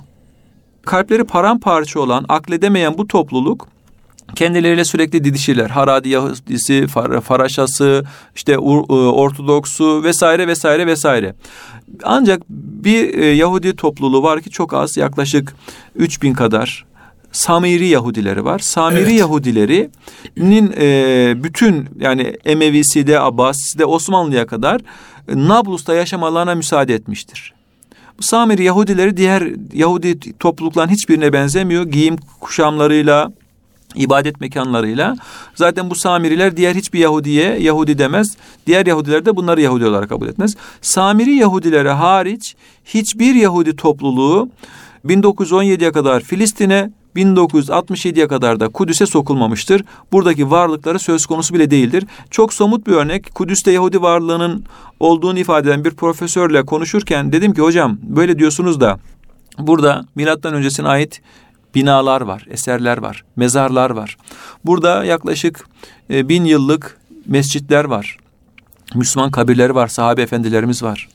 Kalpleri 0.87 1.25
paramparça 1.25 2.01
olan, 2.01 2.25
akledemeyen 2.29 2.99
bu 2.99 3.09
topluluk 3.09 3.69
kendileriyle 4.35 4.85
sürekli 4.85 5.25
didişirler. 5.25 5.71
Haradi 5.71 6.09
Yahudisi, 6.09 6.87
Faraşası, 7.25 8.05
işte 8.37 8.53
e, 8.53 8.57
Ortodoksu 8.57 10.05
vesaire 10.05 10.47
vesaire 10.47 10.87
vesaire. 10.87 11.35
Ancak 12.03 12.43
bir 12.49 13.19
e, 13.19 13.27
Yahudi 13.27 13.77
topluluğu 13.77 14.23
var 14.23 14.41
ki 14.41 14.51
çok 14.51 14.75
az 14.75 14.97
yaklaşık 14.97 15.55
3000 15.95 16.33
kadar 16.33 16.89
Samiri 17.33 17.87
Yahudileri 17.87 18.45
var. 18.45 18.59
Samiri 18.59 19.01
evet. 19.01 19.19
Yahudilerinin 19.19 20.75
e, 20.79 21.35
bütün 21.45 21.89
yani 22.01 22.37
Emevisi 22.45 23.07
de 23.07 23.21
Abbasisi 23.21 23.79
de 23.79 23.85
Osmanlı'ya 23.85 24.47
kadar 24.47 24.81
Nablus'ta 25.29 25.95
yaşamalarına 25.95 26.55
müsaade 26.55 26.95
etmiştir. 26.95 27.53
Bu 28.19 28.23
Samiri 28.23 28.65
Yahudileri 28.65 29.17
diğer 29.17 29.53
Yahudi 29.73 30.39
toplulukların 30.39 30.89
hiçbirine 30.89 31.33
benzemiyor. 31.33 31.85
Giyim 31.85 32.17
kuşamlarıyla, 32.41 33.33
ibadet 33.95 34.41
mekanlarıyla. 34.41 35.17
Zaten 35.55 35.91
bu 35.91 35.95
Samiriler 35.95 36.57
diğer 36.57 36.75
hiçbir 36.75 36.99
Yahudiye 36.99 37.59
Yahudi 37.59 37.99
demez. 37.99 38.37
Diğer 38.67 38.87
Yahudiler 38.87 39.27
de 39.27 39.37
bunları 39.37 39.61
Yahudi 39.61 39.87
olarak 39.87 40.09
kabul 40.09 40.29
etmez. 40.29 40.57
Samiri 40.83 41.35
Yahudilere 41.35 41.91
hariç 41.91 42.57
hiçbir 42.85 43.35
Yahudi 43.35 43.77
topluluğu 43.77 44.49
1917'ye 45.07 45.93
kadar 45.93 46.21
Filistin'e 46.21 46.91
1967'ye 47.17 48.29
kadar 48.29 48.61
da 48.61 48.69
Kudüs'e 48.69 49.07
sokulmamıştır. 49.07 49.85
Buradaki 50.13 50.51
varlıkları 50.51 50.99
söz 50.99 51.27
konusu 51.27 51.55
bile 51.55 51.71
değildir. 51.71 52.05
Çok 52.31 52.53
somut 52.53 52.87
bir 52.87 52.93
örnek. 52.93 53.35
Kudüs'te 53.35 53.71
Yahudi 53.71 54.03
varlığının 54.03 54.65
olduğunu 55.01 55.39
ifade 55.39 55.69
eden 55.71 55.85
bir 55.85 55.91
profesörle 55.91 56.63
konuşurken 56.63 57.33
dedim 57.33 57.55
ki 57.55 57.63
hocam 57.63 57.99
böyle 58.03 58.39
diyorsunuz 58.39 58.81
da 58.81 58.99
burada 59.59 60.05
milattan 60.15 60.55
öncesine 60.55 60.89
ait 60.89 61.21
binalar 61.75 62.21
var, 62.21 62.47
eserler 62.51 62.99
var, 62.99 63.25
mezarlar 63.37 63.91
var. 63.91 64.17
Burada 64.65 65.05
yaklaşık 65.05 65.67
e, 66.11 66.29
bin 66.29 66.45
yıllık 66.45 67.01
mescitler 67.27 67.85
var. 67.85 68.19
Müslüman 68.95 69.31
kabirleri 69.31 69.75
var, 69.75 69.89
sahabe 69.89 70.23
efendilerimiz 70.23 70.83
var. 70.83 71.09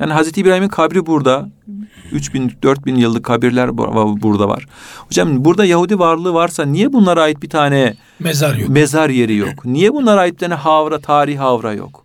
Yani 0.00 0.12
Hazreti 0.12 0.40
İbrahim'in 0.40 0.68
kabri 0.68 1.06
burada. 1.06 1.48
3000 2.12 2.52
4000 2.62 2.94
yıllık 2.94 3.24
kabirler 3.24 3.78
burada 3.78 4.48
var. 4.48 4.66
Hocam 4.96 5.44
burada 5.44 5.64
Yahudi 5.64 5.98
varlığı 5.98 6.34
varsa 6.34 6.64
niye 6.64 6.92
bunlara 6.92 7.22
ait 7.22 7.42
bir 7.42 7.50
tane 7.50 7.94
mezar 8.18 8.54
yok? 8.54 8.68
Mezar 8.68 9.10
yeri 9.10 9.36
yok. 9.36 9.64
Niye 9.64 9.94
bunlara 9.94 10.20
ait 10.20 10.34
bir 10.34 10.38
tane 10.38 10.54
havra, 10.54 10.98
tarih 11.00 11.38
havra 11.38 11.72
yok? 11.72 12.04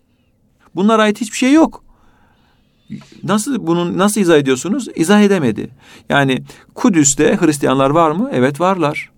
Bunlara 0.75 1.01
ait 1.01 1.21
hiçbir 1.21 1.37
şey 1.37 1.53
yok. 1.53 1.84
Nasıl 3.23 3.67
bunun 3.67 3.97
nasıl 3.97 4.21
izah 4.21 4.37
ediyorsunuz? 4.37 4.87
İzah 4.95 5.21
edemedi. 5.21 5.69
Yani 6.09 6.43
Kudüs'te 6.75 7.37
Hristiyanlar 7.41 7.89
var 7.89 8.11
mı? 8.11 8.29
Evet 8.33 8.61
varlar. 8.61 9.11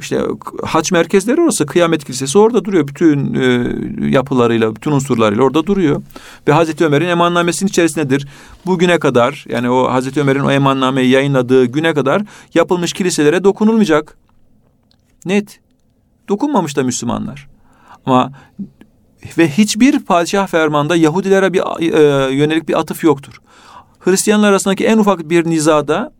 İşte 0.00 0.20
haç 0.64 0.92
merkezleri 0.92 1.40
orası, 1.40 1.66
kıyamet 1.66 2.04
kilisesi 2.04 2.38
orada 2.38 2.64
duruyor. 2.64 2.88
Bütün 2.88 3.34
e, 3.34 3.74
yapılarıyla, 4.08 4.76
bütün 4.76 4.90
unsurlarıyla 4.92 5.44
orada 5.44 5.66
duruyor. 5.66 6.02
Ve 6.48 6.52
Hazreti 6.52 6.84
Ömer'in 6.84 7.08
emannamesinin 7.08 7.68
içerisindedir. 7.68 8.26
Bugüne 8.66 8.98
kadar 8.98 9.44
yani 9.48 9.70
o 9.70 9.92
Hazreti 9.92 10.20
Ömer'in 10.20 10.40
o 10.40 10.50
emannameyi 10.50 11.10
yayınladığı 11.10 11.64
güne 11.64 11.94
kadar 11.94 12.22
yapılmış 12.54 12.92
kiliselere 12.92 13.44
dokunulmayacak. 13.44 14.16
Net. 15.24 15.60
Dokunmamış 16.28 16.76
da 16.76 16.82
Müslümanlar. 16.82 17.48
Ama 18.06 18.32
ve 19.38 19.48
hiçbir 19.48 19.98
padişah 19.98 20.46
fermanda 20.46 20.96
Yahudilere 20.96 21.52
bir 21.52 21.60
e, 21.80 22.34
yönelik 22.34 22.68
bir 22.68 22.78
atıf 22.78 23.04
yoktur. 23.04 23.40
Hristiyanlar 24.00 24.50
arasındaki 24.50 24.84
en 24.86 24.98
ufak 24.98 25.30
bir 25.30 25.46
nizada 25.46 26.12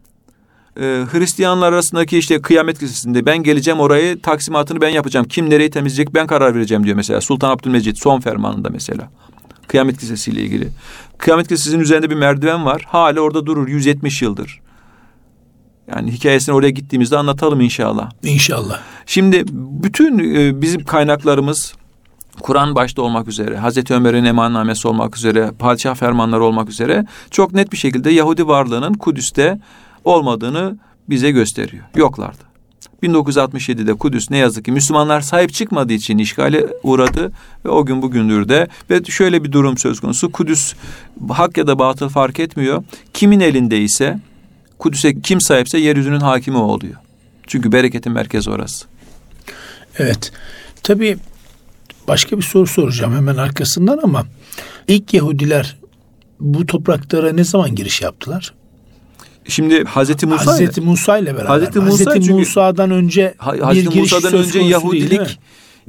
e, 0.76 0.82
Hristiyanlar 1.12 1.72
arasındaki 1.72 2.18
işte 2.18 2.42
kıyamet 2.42 2.78
kilisesinde 2.78 3.26
ben 3.26 3.42
geleceğim 3.42 3.80
orayı 3.80 4.20
taksimatını 4.20 4.80
ben 4.80 4.88
yapacağım. 4.88 5.26
Kim 5.28 5.50
nereyi 5.50 5.70
temizleyecek 5.70 6.14
ben 6.14 6.26
karar 6.26 6.54
vereceğim 6.54 6.84
diyor 6.84 6.96
mesela. 6.96 7.20
Sultan 7.20 7.50
Abdülmecit 7.50 7.98
son 7.98 8.20
fermanında 8.20 8.70
mesela. 8.70 9.10
Kıyamet 9.68 9.98
Kilisesi 9.98 10.30
ile 10.30 10.42
ilgili. 10.42 10.68
Kıyamet 11.18 11.48
Kilisesi'nin 11.48 11.82
üzerinde 11.82 12.10
bir 12.10 12.14
merdiven 12.14 12.64
var. 12.64 12.82
Hala 12.86 13.20
orada 13.20 13.46
durur 13.46 13.68
170 13.68 14.22
yıldır. 14.22 14.60
Yani 15.88 16.12
hikayesini 16.12 16.54
oraya 16.54 16.70
gittiğimizde 16.70 17.18
anlatalım 17.18 17.60
inşallah. 17.60 18.10
İnşallah. 18.22 18.80
Şimdi 19.06 19.44
bütün 19.82 20.34
e, 20.34 20.62
bizim 20.62 20.84
kaynaklarımız 20.84 21.74
Kur'an 22.40 22.74
başta 22.74 23.02
olmak 23.02 23.28
üzere, 23.28 23.56
Hazreti 23.56 23.94
Ömer'in 23.94 24.24
emannamesi 24.24 24.88
olmak 24.88 25.16
üzere, 25.16 25.50
padişah 25.58 25.94
fermanları 25.94 26.44
olmak 26.44 26.68
üzere 26.68 27.06
çok 27.30 27.52
net 27.52 27.72
bir 27.72 27.76
şekilde 27.76 28.10
Yahudi 28.10 28.46
varlığının 28.46 28.94
Kudüs'te 28.94 29.58
olmadığını 30.04 30.78
bize 31.08 31.30
gösteriyor. 31.30 31.84
Yoklardı. 31.96 32.54
1967'de 33.02 33.94
Kudüs 33.94 34.30
ne 34.30 34.36
yazık 34.36 34.64
ki 34.64 34.72
Müslümanlar 34.72 35.20
sahip 35.20 35.52
çıkmadığı 35.52 35.92
için 35.92 36.18
işgale 36.18 36.66
uğradı 36.82 37.32
ve 37.64 37.68
o 37.68 37.86
gün 37.86 38.02
bugündür 38.02 38.48
de 38.48 38.68
ve 38.90 39.04
şöyle 39.04 39.44
bir 39.44 39.52
durum 39.52 39.78
söz 39.78 40.00
konusu. 40.00 40.32
Kudüs 40.32 40.74
hak 41.28 41.56
ya 41.56 41.66
da 41.66 41.78
batıl 41.78 42.08
fark 42.08 42.40
etmiyor. 42.40 42.84
Kimin 43.14 43.40
elindeyse 43.40 44.20
Kudüs'e 44.78 45.20
kim 45.20 45.40
sahipse 45.40 45.78
yeryüzünün 45.78 46.20
hakimi 46.20 46.56
oluyor. 46.56 46.94
Çünkü 47.46 47.72
bereketin 47.72 48.12
merkezi 48.12 48.50
orası. 48.50 48.86
Evet. 49.98 50.32
Tabii 50.82 51.16
başka 52.08 52.36
bir 52.36 52.42
soru 52.42 52.66
soracağım 52.66 53.14
hemen 53.14 53.36
arkasından 53.36 54.00
ama 54.02 54.26
ilk 54.88 55.14
Yahudiler 55.14 55.76
bu 56.40 56.66
topraklara 56.66 57.32
ne 57.32 57.44
zaman 57.44 57.74
giriş 57.74 58.02
yaptılar? 58.02 58.54
Şimdi 59.48 59.84
Hazreti 59.84 60.26
Musa 60.26 60.52
Hazreti 60.52 60.80
Musa 60.80 61.18
ile 61.18 61.34
beraber. 61.34 61.46
Hazreti, 61.46 61.80
Musa 61.80 61.92
Hazreti 61.92 62.26
çünkü, 62.26 62.38
Musa'dan 62.38 62.90
önce 62.90 63.34
Hazreti 63.38 63.86
bir 63.86 63.92
giriş 63.92 64.12
Musa'dan 64.12 64.34
önce 64.34 64.58
Yahudilik 64.58 65.38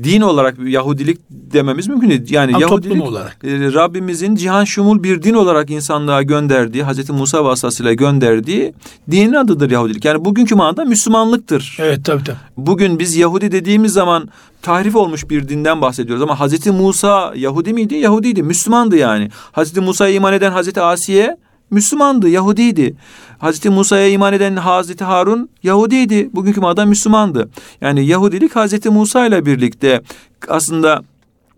din 0.03 0.21
olarak 0.21 0.57
Yahudilik 0.67 1.19
dememiz 1.29 1.87
mümkün 1.87 2.09
değil. 2.09 2.21
Yani 2.29 2.55
Ama 2.55 2.61
Yahudilik 2.61 3.03
olarak. 3.03 3.37
E, 3.43 3.73
Rabbimizin 3.73 4.35
cihan 4.35 4.63
şumul 4.63 5.03
bir 5.03 5.23
din 5.23 5.33
olarak 5.33 5.69
insanlığa 5.69 6.21
gönderdiği, 6.21 6.83
Hazreti 6.83 7.13
Musa 7.13 7.45
vasıtasıyla 7.45 7.93
gönderdiği 7.93 8.73
dinin 9.11 9.33
adıdır 9.33 9.71
Yahudilik. 9.71 10.05
Yani 10.05 10.25
bugünkü 10.25 10.55
manada 10.55 10.85
Müslümanlıktır. 10.85 11.77
Evet 11.79 12.05
tabii 12.05 12.23
tabii. 12.23 12.37
Bugün 12.57 12.99
biz 12.99 13.15
Yahudi 13.15 13.51
dediğimiz 13.51 13.93
zaman 13.93 14.29
tahrif 14.61 14.95
olmuş 14.95 15.29
bir 15.29 15.49
dinden 15.49 15.81
bahsediyoruz 15.81 16.23
ama 16.23 16.39
Hazreti 16.39 16.71
Musa 16.71 17.33
Yahudi 17.35 17.73
miydi? 17.73 17.95
Yahudiydi. 17.95 18.43
Müslümandı 18.43 18.97
yani. 18.97 19.29
Hazreti 19.51 19.81
Musa'ya 19.81 20.13
iman 20.15 20.33
eden 20.33 20.51
Hazreti 20.51 20.81
Asiye 20.81 21.37
Müslümandı, 21.71 22.29
Yahudiydi. 22.29 22.95
Hazreti 23.37 23.69
Musa'ya 23.69 24.07
iman 24.07 24.33
eden 24.33 24.55
Hazreti 24.55 25.03
Harun 25.03 25.49
Yahudiydi. 25.63 26.29
Bugünkü 26.33 26.61
manada 26.61 26.85
Müslümandı. 26.85 27.49
Yani 27.81 28.05
Yahudilik 28.05 28.55
Hazreti 28.55 28.89
Musa 28.89 29.25
ile 29.25 29.45
birlikte 29.45 30.01
aslında 30.47 31.01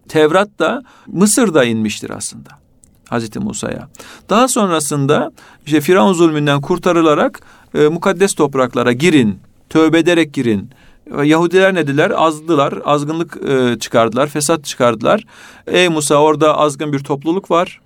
Tevrat 0.08 0.60
da 0.60 0.84
Mısır'da 1.08 1.64
inmiştir 1.64 2.10
aslında. 2.10 2.50
Hazreti 3.10 3.40
Musa'ya. 3.40 3.88
Daha 4.30 4.48
sonrasında 4.48 5.32
işte 5.66 5.82
Firavun 5.82 6.14
zulmünden 6.14 6.62
kurtarılarak 6.62 7.40
e, 7.74 7.88
mukaddes 7.88 8.34
topraklara 8.34 8.92
girin, 8.92 9.40
tövbe 9.70 10.00
ederek 10.00 10.34
girin. 10.34 10.70
Yahudiler 11.24 11.76
ne 11.76 11.88
dediler? 11.88 12.12
Azdılar, 12.16 12.74
azgınlık 12.86 13.38
e, 13.50 13.80
çıkardılar, 13.80 14.28
fesat 14.28 14.66
çıkardılar. 14.66 15.24
Ey 15.68 15.90
Musa 15.90 16.16
orada 16.16 16.58
azgın 16.58 16.94
bir 16.94 17.00
topluluk 17.00 17.52
var. 17.52 17.82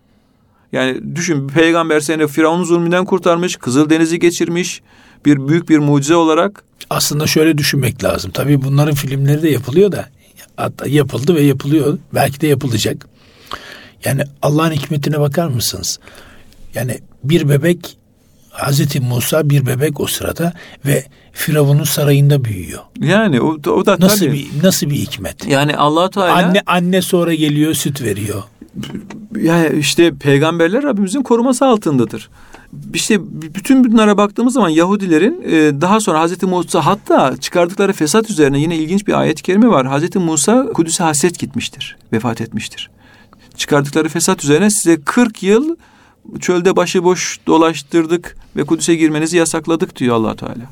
Yani 0.72 1.16
düşün 1.16 1.48
peygamber 1.48 2.00
seni 2.00 2.28
Firavun 2.28 2.64
zulmünden 2.64 3.06
kurtarmış, 3.06 3.56
Kızıldeniz'i 3.56 4.20
geçirmiş 4.20 4.82
bir 5.26 5.48
büyük 5.48 5.70
bir 5.70 5.78
mucize 5.80 6.16
olarak. 6.16 6.64
Aslında 6.90 7.28
şöyle 7.28 7.58
düşünmek 7.58 8.04
lazım. 8.04 8.32
Tabii 8.32 8.62
bunların 8.62 8.96
filmleri 8.96 9.42
de 9.42 9.50
yapılıyor 9.50 9.92
da 9.92 10.10
hatta 10.58 10.88
yapıldı 10.88 11.36
ve 11.36 11.42
yapılıyor. 11.42 11.98
Belki 12.14 12.42
de 12.42 12.48
yapılacak. 12.48 13.08
Yani 14.06 14.24
Allah'ın 14.42 14.72
hikmetine 14.72 15.20
bakar 15.20 15.48
mısınız? 15.48 16.00
Yani 16.74 17.00
bir 17.24 17.50
bebek 17.50 17.98
Hazreti 18.50 19.00
Musa 19.00 19.50
bir 19.50 19.66
bebek 19.66 20.00
o 20.00 20.08
sırada 20.08 20.54
ve 20.86 21.06
Firavun'un 21.32 21.84
sarayında 21.84 22.46
büyüyor. 22.46 22.82
Yani 23.00 23.42
o, 23.42 23.48
o 23.70 23.86
da 23.86 23.98
nasıl 24.00 24.26
tabii. 24.26 24.34
bir 24.34 24.64
nasıl 24.64 24.90
bir 24.90 24.96
hikmet? 24.96 25.48
Yani 25.48 25.78
Allah 25.78 26.10
Teala 26.10 26.34
anne 26.34 26.62
anne 26.66 27.02
sonra 27.02 27.34
geliyor 27.34 27.74
süt 27.74 28.02
veriyor 28.02 28.44
yani 29.42 29.80
işte 29.80 30.16
peygamberler 30.16 30.84
Rabbimizin 30.84 31.22
koruması 31.22 31.66
altındadır. 31.66 32.30
İşte 32.94 33.20
bütün 33.56 33.92
bunlara 33.92 34.18
baktığımız 34.18 34.54
zaman 34.54 34.70
Yahudilerin 34.70 35.42
e, 35.46 35.82
daha 35.82 36.00
sonra 36.00 36.20
Hazreti 36.20 36.46
Musa 36.46 36.86
hatta 36.86 37.38
çıkardıkları 37.38 37.94
fesat 37.94 38.30
üzerine 38.30 38.60
yine 38.60 38.76
ilginç 38.76 39.08
bir 39.08 39.20
ayet-i 39.20 39.44
kerime 39.44 39.68
var. 39.68 39.88
Hazreti 39.88 40.20
Musa 40.20 40.68
Kudüs'e 40.74 41.04
hasret 41.04 41.40
gitmiştir, 41.40 41.98
vefat 42.14 42.42
etmiştir. 42.42 42.90
Çıkardıkları 43.58 44.10
fesat 44.10 44.44
üzerine 44.44 44.70
size 44.70 45.02
40 45.02 45.44
yıl 45.44 45.76
çölde 46.40 46.76
başıboş 46.76 47.40
dolaştırdık 47.48 48.38
ve 48.56 48.64
Kudüs'e 48.64 48.96
girmenizi 48.96 49.38
yasakladık 49.38 49.96
diyor 49.96 50.16
allah 50.16 50.36
Teala. 50.36 50.72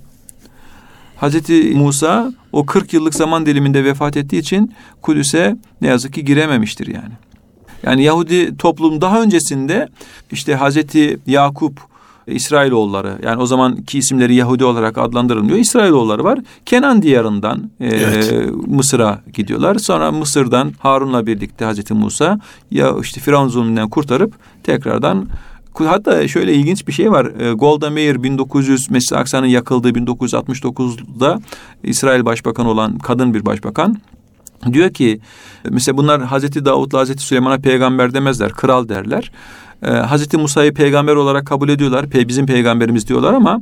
Hazreti 1.15 1.73
Musa 1.75 2.33
o 2.51 2.65
40 2.65 2.93
yıllık 2.93 3.15
zaman 3.15 3.45
diliminde 3.45 3.83
vefat 3.83 4.17
ettiği 4.17 4.39
için 4.39 4.73
Kudüs'e 5.01 5.57
ne 5.81 5.87
yazık 5.87 6.13
ki 6.13 6.25
girememiştir 6.25 6.87
yani. 6.87 7.28
Yani 7.83 8.03
Yahudi 8.03 8.57
toplum 8.57 9.01
daha 9.01 9.21
öncesinde 9.21 9.87
işte 10.31 10.55
Hazreti 10.55 11.19
Yakup 11.27 11.89
İsrailoğulları 12.27 13.17
yani 13.23 13.41
o 13.41 13.45
zamanki 13.45 13.97
isimleri 13.97 14.35
Yahudi 14.35 14.65
olarak 14.65 14.97
adlandırılmıyor. 14.97 15.57
İsrailoğulları 15.57 16.23
var. 16.23 16.39
Kenan 16.65 17.01
diyarından 17.01 17.71
e, 17.79 17.87
evet. 17.87 18.33
Mısır'a 18.67 19.21
gidiyorlar. 19.33 19.75
Sonra 19.75 20.11
Mısır'dan 20.11 20.73
Harun'la 20.79 21.25
birlikte 21.25 21.65
Hazreti 21.65 21.93
Musa 21.93 22.39
ya 22.71 22.95
işte 23.01 23.21
Firavun 23.21 23.47
zulmünden 23.47 23.89
kurtarıp 23.89 24.33
tekrardan 24.63 25.27
Hatta 25.73 26.27
şöyle 26.27 26.53
ilginç 26.53 26.87
bir 26.87 26.93
şey 26.93 27.11
var. 27.11 27.25
E, 27.25 27.53
Golda 27.53 27.89
Meir 27.89 28.23
1900 28.23 28.89
Mescid-i 28.89 29.15
Aksa'nın 29.19 29.47
yakıldığı 29.47 29.89
1969'da 29.89 31.39
İsrail 31.83 32.25
Başbakanı 32.25 32.69
olan 32.69 32.97
kadın 32.97 33.33
bir 33.33 33.45
başbakan 33.45 33.97
Diyor 34.73 34.93
ki 34.93 35.19
mesela 35.69 35.97
bunlar 35.97 36.21
Hazreti 36.21 36.65
Davut'la 36.65 36.99
Hazreti 36.99 37.23
Süleyman'a 37.23 37.57
peygamber 37.57 38.13
demezler, 38.13 38.51
kral 38.51 38.89
derler. 38.89 39.31
Ee, 39.83 39.89
Hazreti 39.89 40.37
Musa'yı 40.37 40.73
peygamber 40.73 41.15
olarak 41.15 41.47
kabul 41.47 41.69
ediyorlar. 41.69 42.09
Pe 42.09 42.27
bizim 42.27 42.45
peygamberimiz 42.45 43.07
diyorlar 43.07 43.33
ama 43.33 43.61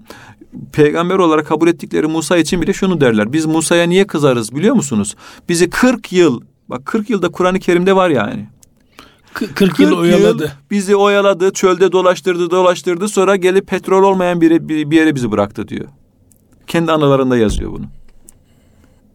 peygamber 0.74 1.16
olarak 1.16 1.48
kabul 1.48 1.68
ettikleri 1.68 2.08
Musa 2.08 2.38
için 2.38 2.62
bile 2.62 2.74
şunu 2.74 3.02
derler. 3.02 3.34
Biz 3.34 3.46
Musa'ya 3.46 3.84
niye 3.84 4.08
kızarız 4.08 4.56
biliyor 4.56 4.76
musunuz? 4.76 5.16
Bizi 5.50 5.70
40 5.70 6.12
yıl, 6.12 6.42
bak 6.70 6.86
40 6.86 7.10
yılda 7.10 7.30
Kur'an-ı 7.30 7.60
Kerim'de 7.60 7.96
var 7.96 8.10
yani. 8.10 8.48
40, 9.34 9.56
40 9.56 9.80
yıl 9.80 9.98
oyaladı. 9.98 10.44
Yıl 10.44 10.50
bizi 10.72 10.96
oyaladı, 10.96 11.54
çölde 11.54 11.92
dolaştırdı, 11.92 12.52
dolaştırdı. 12.52 13.08
Sonra 13.08 13.36
gelip 13.36 13.68
petrol 13.68 14.04
olmayan 14.04 14.42
bir, 14.42 14.70
bir, 14.70 14.92
bir 14.92 14.96
yere 14.96 15.16
bizi 15.16 15.32
bıraktı 15.32 15.68
diyor. 15.68 15.86
Kendi 16.68 16.92
analarında 16.92 17.38
yazıyor 17.38 17.72
bunu. 17.72 17.86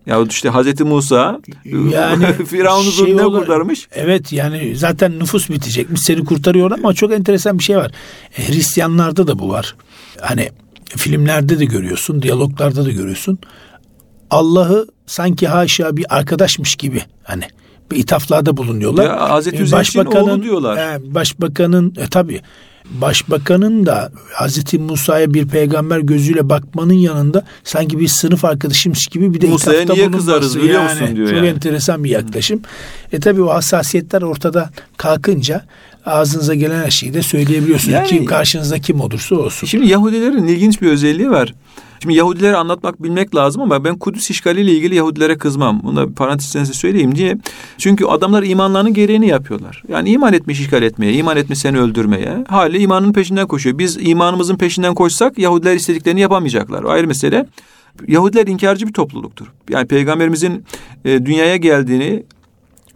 Ya 0.06 0.22
işte 0.28 0.48
Hazreti 0.48 0.84
Musa 0.84 1.40
yani 1.64 2.24
Firavun'u 2.48 2.82
şey 2.84 2.92
zulmünden 2.92 3.24
kurtarmış. 3.24 3.88
Evet 3.92 4.32
yani 4.32 4.76
zaten 4.76 5.18
nüfus 5.18 5.50
bitecekmiş 5.50 6.00
seni 6.00 6.24
kurtarıyor 6.24 6.70
ama 6.70 6.94
çok 6.94 7.12
enteresan 7.12 7.58
bir 7.58 7.64
şey 7.64 7.76
var. 7.76 7.92
E, 8.38 8.48
Hristiyanlarda 8.48 9.26
da 9.26 9.38
bu 9.38 9.48
var. 9.48 9.76
Hani 10.20 10.50
filmlerde 10.84 11.58
de 11.58 11.64
görüyorsun, 11.64 12.22
diyaloglarda 12.22 12.84
da 12.84 12.90
görüyorsun. 12.90 13.38
Allah'ı 14.30 14.86
sanki 15.06 15.48
haşa 15.48 15.96
bir 15.96 16.16
arkadaşmış 16.16 16.76
gibi 16.76 17.02
hani 17.22 17.44
bir 17.90 17.96
ithaflarda 17.96 18.56
bulunuyorlar. 18.56 19.04
Ya 19.04 19.30
Hazreti 19.30 19.62
e, 19.62 19.72
Başbakanın, 19.72 20.42
diyorlar. 20.42 20.76
E, 20.76 21.14
başbakanın 21.14 21.94
e, 21.98 22.06
tabii 22.06 22.40
başbakanın 23.00 23.86
da 23.86 24.12
Hazreti 24.32 24.78
Musa'ya 24.78 25.34
bir 25.34 25.48
peygamber 25.48 25.98
gözüyle 25.98 26.48
bakmanın 26.48 26.92
yanında 26.92 27.44
sanki 27.64 27.98
bir 27.98 28.08
sınıf 28.08 28.44
arkadaşımız 28.44 29.06
gibi 29.10 29.34
bir 29.34 29.40
de 29.40 29.46
Musa'ya 29.46 29.84
niye 29.84 30.10
kızarız 30.10 30.58
biliyor 30.58 30.82
yani, 30.82 31.00
musun 31.00 31.16
diyor 31.16 31.28
çok 31.28 31.36
yani. 31.36 31.46
enteresan 31.46 32.04
bir 32.04 32.10
yaklaşım. 32.10 32.60
E 33.12 33.20
tabi 33.20 33.42
o 33.42 33.48
hassasiyetler 33.48 34.22
ortada 34.22 34.70
kalkınca 34.96 35.64
ağzınıza 36.06 36.54
gelen 36.54 36.84
her 36.84 36.90
şeyi 36.90 37.14
de 37.14 37.22
söyleyebiliyorsunuz. 37.22 37.94
Yani- 37.94 38.08
kim 38.08 38.24
karşınızda 38.24 38.78
kim 38.78 39.00
olursa 39.00 39.34
olsun. 39.34 39.66
Şimdi 39.66 39.88
Yahudilerin 39.88 40.46
ilginç 40.46 40.82
bir 40.82 40.90
özelliği 40.90 41.30
var. 41.30 41.54
Şimdi 42.02 42.14
Yahudilere 42.14 42.56
anlatmak 42.56 43.02
bilmek 43.02 43.34
lazım 43.34 43.62
ama 43.62 43.84
ben 43.84 43.98
Kudüs 43.98 44.30
işgaliyle 44.30 44.72
ilgili 44.72 44.94
Yahudilere 44.94 45.38
kızmam. 45.38 45.80
Bunu 45.84 45.96
da 45.96 46.14
parantezinize 46.14 46.72
söyleyeyim 46.72 47.14
diye. 47.14 47.38
Çünkü 47.78 48.04
adamlar 48.04 48.42
imanlarının 48.42 48.94
gereğini 48.94 49.26
yapıyorlar. 49.26 49.82
Yani 49.88 50.10
iman 50.10 50.32
etmiş 50.32 50.60
işgal 50.60 50.82
etmeye, 50.82 51.12
iman 51.12 51.36
etmiş 51.36 51.58
seni 51.58 51.78
öldürmeye. 51.78 52.44
Hali 52.48 52.78
imanın 52.78 53.12
peşinden 53.12 53.46
koşuyor. 53.46 53.78
Biz 53.78 53.98
imanımızın 54.00 54.56
peşinden 54.56 54.94
koşsak 54.94 55.38
Yahudiler 55.38 55.74
istediklerini 55.74 56.20
yapamayacaklar. 56.20 56.82
O 56.82 56.90
ayrı 56.90 57.06
mesele. 57.06 57.46
Yahudiler 58.08 58.46
inkarcı 58.46 58.86
bir 58.86 58.92
topluluktur. 58.92 59.46
Yani 59.70 59.86
peygamberimizin 59.86 60.64
e, 61.04 61.26
dünyaya 61.26 61.56
geldiğini 61.56 62.24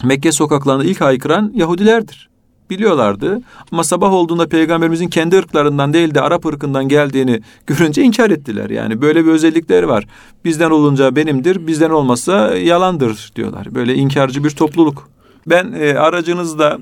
Mekke 0.04 0.32
sokaklarında 0.32 0.84
ilk 0.84 1.00
haykıran 1.00 1.52
Yahudilerdir. 1.54 2.28
Biliyorlardı 2.70 3.42
ama 3.72 3.84
sabah 3.84 4.12
olduğunda 4.12 4.48
peygamberimizin 4.48 5.08
kendi 5.08 5.36
ırklarından 5.36 5.92
değil 5.92 6.14
de 6.14 6.20
Arap 6.20 6.46
ırkından 6.46 6.88
geldiğini 6.88 7.40
görünce 7.66 8.02
inkar 8.02 8.30
ettiler. 8.30 8.70
Yani 8.70 9.02
böyle 9.02 9.26
bir 9.26 9.30
özellikleri 9.30 9.88
var. 9.88 10.06
Bizden 10.44 10.70
olunca 10.70 11.16
benimdir, 11.16 11.66
bizden 11.66 11.90
olmazsa 11.90 12.56
yalandır 12.56 13.32
diyorlar. 13.36 13.74
Böyle 13.74 13.94
inkarcı 13.94 14.44
bir 14.44 14.50
topluluk. 14.50 15.08
Ben 15.46 15.72
e, 15.72 15.98
aracınızda 15.98 16.78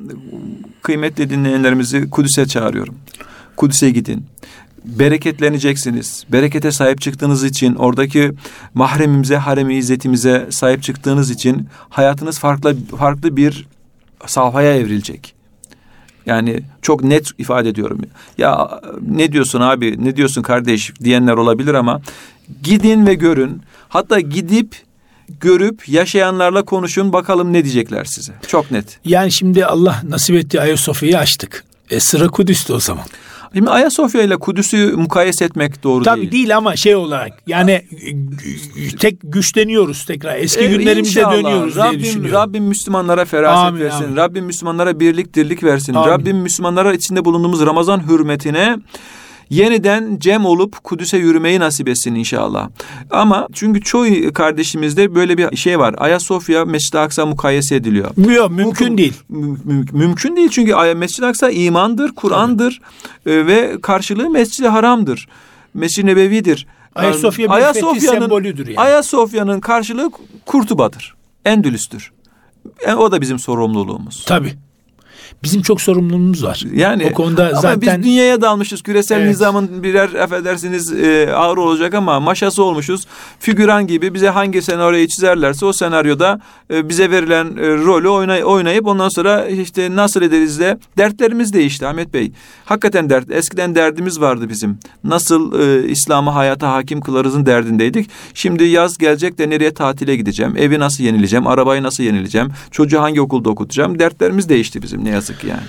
kıymetli 0.82 1.30
dinleyenlerimizi 1.30 2.10
Kudüs'e 2.10 2.46
çağırıyorum. 2.46 2.94
Kudüs'e 3.56 3.90
gidin. 3.90 4.26
Bereketleneceksiniz. 4.84 6.24
Berekete 6.32 6.72
sahip 6.72 7.00
çıktığınız 7.00 7.44
için, 7.44 7.74
oradaki 7.74 8.32
mahremimize, 8.74 9.36
haremi 9.36 9.74
izzetimize 9.74 10.46
sahip 10.50 10.82
çıktığınız 10.82 11.30
için 11.30 11.68
hayatınız 11.88 12.38
farklı 12.38 12.76
farklı 12.98 13.36
bir 13.36 13.66
safhaya 14.26 14.76
evrilecek. 14.76 15.33
Yani 16.26 16.60
çok 16.82 17.04
net 17.04 17.30
ifade 17.38 17.68
ediyorum. 17.68 18.00
Ya 18.38 18.80
ne 19.08 19.32
diyorsun 19.32 19.60
abi, 19.60 20.04
ne 20.04 20.16
diyorsun 20.16 20.42
kardeş 20.42 20.92
diyenler 21.00 21.32
olabilir 21.32 21.74
ama 21.74 22.00
gidin 22.62 23.06
ve 23.06 23.14
görün. 23.14 23.62
Hatta 23.88 24.20
gidip 24.20 24.76
görüp 25.40 25.88
yaşayanlarla 25.88 26.64
konuşun 26.64 27.12
bakalım 27.12 27.52
ne 27.52 27.64
diyecekler 27.64 28.04
size. 28.04 28.32
Çok 28.46 28.70
net. 28.70 28.98
Yani 29.04 29.32
şimdi 29.32 29.66
Allah 29.66 30.02
nasip 30.08 30.36
etti 30.36 30.60
Ayasofya'yı 30.60 31.18
açtık. 31.18 31.64
E 31.90 32.00
sıra 32.00 32.28
Kudüs'te 32.28 32.72
o 32.72 32.80
zaman. 32.80 33.04
Şimdi 33.54 33.70
Ayasofya 33.70 34.22
ile 34.22 34.36
Kudüs'ü 34.36 34.92
mukayese 34.96 35.44
etmek 35.44 35.82
doğru 35.82 36.04
Tabii 36.04 36.20
değil. 36.20 36.32
değil. 36.32 36.56
ama 36.56 36.76
şey 36.76 36.94
olarak 36.96 37.32
yani 37.46 37.82
tek 39.00 39.18
güçleniyoruz 39.22 40.04
tekrar. 40.04 40.36
Eski 40.36 40.64
E, 40.64 40.66
günlerimize 40.66 41.20
inşallah. 41.20 41.34
dönüyoruz 41.34 41.74
diye 41.74 41.84
Rabbim, 41.84 42.00
düşünüyorum. 42.00 42.40
Rabbim 42.40 42.64
Müslümanlara 42.64 43.24
feraset 43.24 43.66
Amin, 43.68 43.80
versin. 43.80 44.04
amin. 44.04 44.16
Rabbim 44.16 44.44
Müslümanlara 44.44 45.00
birlik 45.00 45.34
dirlik 45.34 45.64
versin. 45.64 45.94
Amin. 45.94 46.08
Rabbim 46.08 46.36
Müslümanlara 46.36 46.94
içinde 46.94 47.24
bulunduğumuz 47.24 47.66
Ramazan 47.66 48.08
hürmetine 48.08 48.76
yeniden 49.50 50.16
cem 50.18 50.44
olup 50.44 50.84
Kudüs'e 50.84 51.18
yürümeyi 51.18 51.60
nasip 51.60 51.88
etsin 51.88 52.14
inşallah. 52.14 52.68
Ama 53.10 53.48
çünkü 53.52 53.80
çoğu 53.80 54.06
kardeşimizde 54.34 55.14
böyle 55.14 55.38
bir 55.38 55.56
şey 55.56 55.78
var. 55.78 55.94
Ayasofya 55.98 56.64
Mescid-i 56.64 56.98
Aksa 56.98 57.26
mukayese 57.26 57.76
ediliyor. 57.76 58.10
Yok 58.36 58.50
mümkün 58.50 58.92
Bu- 58.94 58.98
değil. 58.98 59.14
Mü- 59.28 59.58
mü- 59.64 59.84
mümkün 59.92 60.36
değil 60.36 60.48
çünkü 60.48 60.74
Mescid-i 60.94 61.26
Aksa 61.26 61.50
imandır, 61.50 62.12
Kur'an'dır 62.12 62.80
e, 63.26 63.46
ve 63.46 63.80
karşılığı 63.82 64.30
Mescid-i 64.30 64.68
Haram'dır. 64.68 65.28
Mescid-i 65.74 66.06
Nebevi'dir. 66.06 66.66
Ayasofya 66.94 67.48
bir 67.48 67.80
fethi 67.80 68.00
sembolüdür 68.00 68.66
yani. 68.66 68.78
Ayasofya'nın 68.78 69.60
karşılığı 69.60 70.10
Kurtuba'dır. 70.46 71.14
Endülüs'tür. 71.44 72.12
E, 72.86 72.94
o 72.94 73.12
da 73.12 73.20
bizim 73.20 73.38
sorumluluğumuz. 73.38 74.24
Tabii. 74.26 74.54
Bizim 75.42 75.62
çok 75.62 75.80
sorumluluğumuz 75.80 76.44
var. 76.44 76.64
Yani 76.74 77.08
o 77.12 77.14
konuda 77.14 77.48
ama 77.48 77.60
zaten 77.60 77.80
biz 77.80 78.06
dünyaya 78.06 78.40
dalmışız. 78.40 78.82
Küresel 78.82 79.18
Evet. 79.18 79.28
nizamın 79.28 79.82
birer 79.82 80.14
affedersiniz 80.14 80.92
e, 80.92 81.32
ağır 81.34 81.56
olacak 81.56 81.94
ama 81.94 82.20
maşası 82.20 82.62
olmuşuz. 82.62 83.06
Figüran 83.40 83.86
gibi 83.86 84.14
bize 84.14 84.28
hangi 84.28 84.62
senaryoyu 84.62 85.08
çizerlerse 85.08 85.66
o 85.66 85.72
senaryoda 85.72 86.40
e, 86.70 86.88
bize 86.88 87.10
verilen 87.10 87.46
e, 87.46 87.68
rolü 87.68 88.08
oynay 88.08 88.44
oynayıp 88.44 88.86
ondan 88.86 89.08
sonra 89.08 89.46
işte 89.46 89.96
nasıl 89.96 90.22
ederiz 90.22 90.60
de 90.60 90.78
dertlerimiz 90.98 91.52
değişti 91.52 91.86
Ahmet 91.86 92.14
Bey. 92.14 92.32
Hakikaten 92.64 93.10
dert. 93.10 93.30
Eskiden 93.30 93.74
derdimiz 93.74 94.20
vardı 94.20 94.48
bizim. 94.48 94.78
Nasıl 95.04 95.60
e, 95.60 95.88
İslam'ı 95.88 96.30
hayata 96.30 96.72
hakim 96.72 97.00
kılarızın 97.00 97.46
derdindeydik. 97.46 98.10
Şimdi 98.34 98.64
yaz 98.64 98.98
gelecek 98.98 99.38
de 99.38 99.50
nereye 99.50 99.74
tatile 99.74 100.16
gideceğim? 100.16 100.56
Evi 100.56 100.78
nasıl 100.78 101.04
yenileceğim? 101.04 101.46
Arabayı 101.46 101.82
nasıl 101.82 102.04
yenileceğim? 102.04 102.48
Çocuğu 102.70 103.00
hangi 103.00 103.20
okulda 103.20 103.50
okutacağım? 103.50 103.98
Dertlerimiz 103.98 104.48
değişti 104.48 104.82
bizim 104.82 105.04
ne 105.04 105.10
yazık 105.14 105.44
yani. 105.44 105.62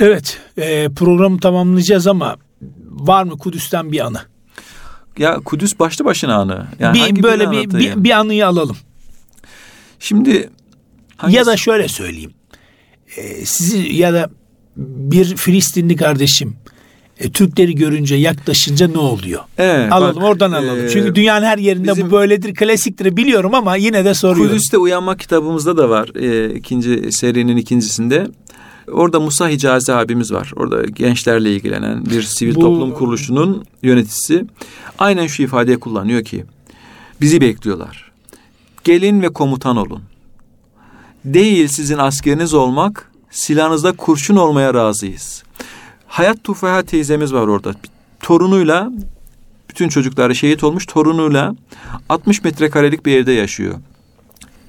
evet 0.00 0.38
e, 0.58 0.88
programı 0.88 1.40
tamamlayacağız 1.40 2.06
ama 2.06 2.36
var 2.90 3.24
mı 3.24 3.38
Kudüs'ten 3.38 3.92
bir 3.92 4.00
anı? 4.06 4.20
Ya 5.18 5.34
Kudüs 5.44 5.78
başlı 5.78 6.04
başına 6.04 6.34
anı. 6.34 6.66
Yani 6.78 6.98
hangi 6.98 7.16
bir, 7.16 7.22
böyle 7.22 7.50
birini 7.50 7.74
bir, 7.74 7.78
bir, 7.96 8.04
bir 8.04 8.10
anıyı 8.10 8.46
alalım. 8.46 8.76
Şimdi 9.98 10.50
hangisi? 11.16 11.38
Ya 11.38 11.46
da 11.46 11.56
şöyle 11.56 11.88
söyleyeyim. 11.88 12.32
E, 13.16 13.44
sizi 13.44 13.78
ya 13.94 14.12
da 14.12 14.30
bir 14.76 15.36
Filistinli 15.36 15.96
kardeşim 15.96 16.56
e, 17.18 17.30
Türkleri 17.30 17.74
görünce 17.74 18.14
yaklaşınca 18.14 18.88
ne 18.88 18.98
oluyor? 18.98 19.40
Evet, 19.58 19.92
alalım 19.92 20.16
bak, 20.16 20.24
oradan 20.24 20.52
alalım. 20.52 20.84
e, 20.86 20.88
Çünkü 20.88 21.14
dünyanın 21.14 21.46
her 21.46 21.58
yerinde 21.58 21.90
bizim- 21.92 22.06
bu 22.06 22.10
böyledir, 22.10 22.54
klasiktir 22.54 23.16
biliyorum 23.16 23.54
ama 23.54 23.76
yine 23.76 24.04
de 24.04 24.14
soruyorum. 24.14 24.52
Kudüs'te 24.52 24.78
Uyanma 24.78 25.16
kitabımızda 25.16 25.76
da 25.76 25.90
var. 25.90 26.10
E, 26.14 26.54
ikinci 26.54 27.12
serinin 27.12 27.56
ikincisinde. 27.56 28.26
Orada 28.92 29.20
Musa 29.20 29.48
Hicazi 29.48 29.92
abimiz 29.92 30.32
var. 30.32 30.52
Orada 30.56 30.82
gençlerle 30.82 31.54
ilgilenen 31.54 32.06
bir 32.06 32.22
sivil 32.22 32.54
Bu- 32.54 32.60
toplum 32.60 32.92
kuruluşunun 32.92 33.64
yöneticisi. 33.82 34.44
Aynen 34.98 35.26
şu 35.26 35.42
ifadeyi 35.42 35.80
kullanıyor 35.80 36.24
ki 36.24 36.44
bizi 37.20 37.40
bekliyorlar. 37.40 38.10
Gelin 38.84 39.22
ve 39.22 39.28
komutan 39.28 39.76
olun. 39.76 40.02
Değil 41.24 41.68
sizin 41.68 41.98
askeriniz 41.98 42.54
olmak, 42.54 43.10
silahınızda 43.30 43.92
kurşun 43.92 44.36
olmaya 44.36 44.74
razıyız. 44.74 45.42
Hayat 46.06 46.44
Tufaha 46.44 46.82
teyzemiz 46.82 47.32
var 47.32 47.46
orada. 47.46 47.74
Torunuyla 48.20 48.92
bütün 49.68 49.88
çocukları 49.88 50.34
şehit 50.34 50.64
olmuş 50.64 50.86
torunuyla 50.86 51.54
60 52.08 52.44
metrekarelik 52.44 53.06
bir 53.06 53.16
evde 53.16 53.32
yaşıyor. 53.32 53.74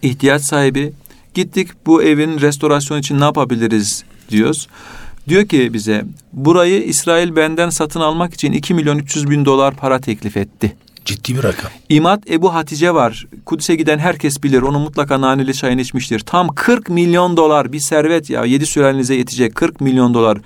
İhtiyaç 0.01 0.41
sahibi. 0.41 0.93
Gittik 1.33 1.69
bu 1.85 2.03
evin 2.03 2.39
restorasyon 2.39 2.99
için 2.99 3.19
ne 3.19 3.23
yapabiliriz 3.23 4.03
diyoruz. 4.29 4.67
Diyor 5.27 5.47
ki 5.47 5.73
bize 5.73 6.05
burayı 6.33 6.83
İsrail 6.83 7.35
benden 7.35 7.69
satın 7.69 7.99
almak 7.99 8.33
için 8.33 8.51
2 8.51 8.73
milyon 8.73 8.97
300 8.97 9.29
bin 9.29 9.45
dolar 9.45 9.75
para 9.75 9.99
teklif 9.99 10.37
etti. 10.37 10.75
Ciddi 11.05 11.35
bir 11.35 11.43
rakam. 11.43 11.71
İmat 11.89 12.31
Ebu 12.31 12.53
Hatice 12.53 12.93
var. 12.93 13.27
Kudüs'e 13.45 13.75
giden 13.75 13.99
herkes 13.99 14.43
bilir. 14.43 14.61
Onu 14.61 14.79
mutlaka 14.79 15.21
naneli 15.21 15.53
çayını 15.53 15.81
içmiştir. 15.81 16.19
Tam 16.19 16.47
40 16.47 16.89
milyon 16.89 17.37
dolar 17.37 17.73
bir 17.73 17.79
servet 17.79 18.29
ya. 18.29 18.45
7 18.45 18.65
sülalenize 18.65 19.15
yetecek 19.15 19.55
40 19.55 19.81
milyon 19.81 20.13
dolar. 20.13 20.37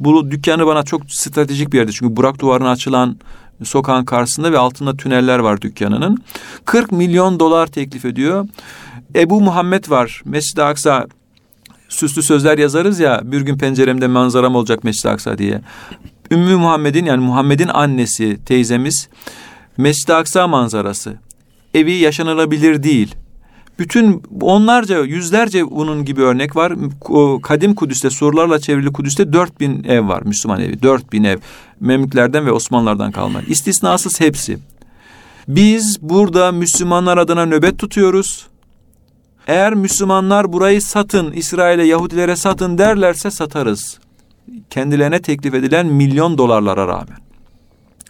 Bu 0.00 0.30
dükkanı 0.30 0.66
bana 0.66 0.82
çok 0.82 1.02
stratejik 1.08 1.72
bir 1.72 1.78
yerde. 1.78 1.92
Çünkü 1.92 2.16
Burak 2.16 2.38
duvarına 2.38 2.70
açılan 2.70 3.16
sokağın 3.64 4.04
karşısında 4.04 4.52
ve 4.52 4.58
altında 4.58 4.96
tüneller 4.96 5.38
var 5.38 5.60
dükkanının. 5.60 6.18
40 6.64 6.92
milyon 6.92 7.40
dolar 7.40 7.66
teklif 7.66 8.04
ediyor. 8.04 8.46
Ebu 9.14 9.40
Muhammed 9.40 9.90
var. 9.90 10.22
Mescid-i 10.24 10.62
Aksa 10.62 11.06
süslü 11.88 12.22
sözler 12.22 12.58
yazarız 12.58 13.00
ya 13.00 13.20
bir 13.24 13.40
gün 13.40 13.58
penceremde 13.58 14.06
manzaram 14.06 14.54
olacak 14.54 14.84
Mescid-i 14.84 15.08
Aksa 15.08 15.38
diye. 15.38 15.60
Ümmü 16.30 16.56
Muhammed'in 16.56 17.04
yani 17.04 17.24
Muhammed'in 17.24 17.68
annesi 17.68 18.38
teyzemiz 18.44 19.08
Mescid-i 19.76 20.14
Aksa 20.14 20.48
manzarası. 20.48 21.14
Evi 21.74 21.92
yaşanılabilir 21.92 22.82
değil. 22.82 23.14
Bütün 23.78 24.22
onlarca 24.40 25.04
yüzlerce 25.04 25.70
bunun 25.70 26.04
gibi 26.04 26.22
örnek 26.22 26.56
var. 26.56 26.72
Kadim 27.42 27.74
Kudüs'te 27.74 28.10
surlarla 28.10 28.58
çevrili 28.58 28.92
Kudüs'te 28.92 29.32
4000 29.32 29.84
ev 29.84 30.08
var 30.08 30.22
Müslüman 30.22 30.60
evi. 30.60 30.82
4000 30.82 31.24
ev 31.24 31.38
Memlüklerden 31.80 32.46
ve 32.46 32.52
Osmanlılardan 32.52 33.12
kalma. 33.12 33.42
İstisnasız 33.42 34.20
hepsi. 34.20 34.58
Biz 35.48 35.98
burada 36.02 36.52
Müslümanlar 36.52 37.18
adına 37.18 37.46
nöbet 37.46 37.78
tutuyoruz. 37.78 38.46
Eğer 39.48 39.74
Müslümanlar 39.74 40.52
burayı 40.52 40.82
satın, 40.82 41.32
İsrail'e, 41.32 41.84
Yahudilere 41.84 42.36
satın 42.36 42.78
derlerse 42.78 43.30
satarız. 43.30 43.98
Kendilerine 44.70 45.22
teklif 45.22 45.54
edilen 45.54 45.86
milyon 45.86 46.38
dolarlara 46.38 46.88
rağmen. 46.88 47.18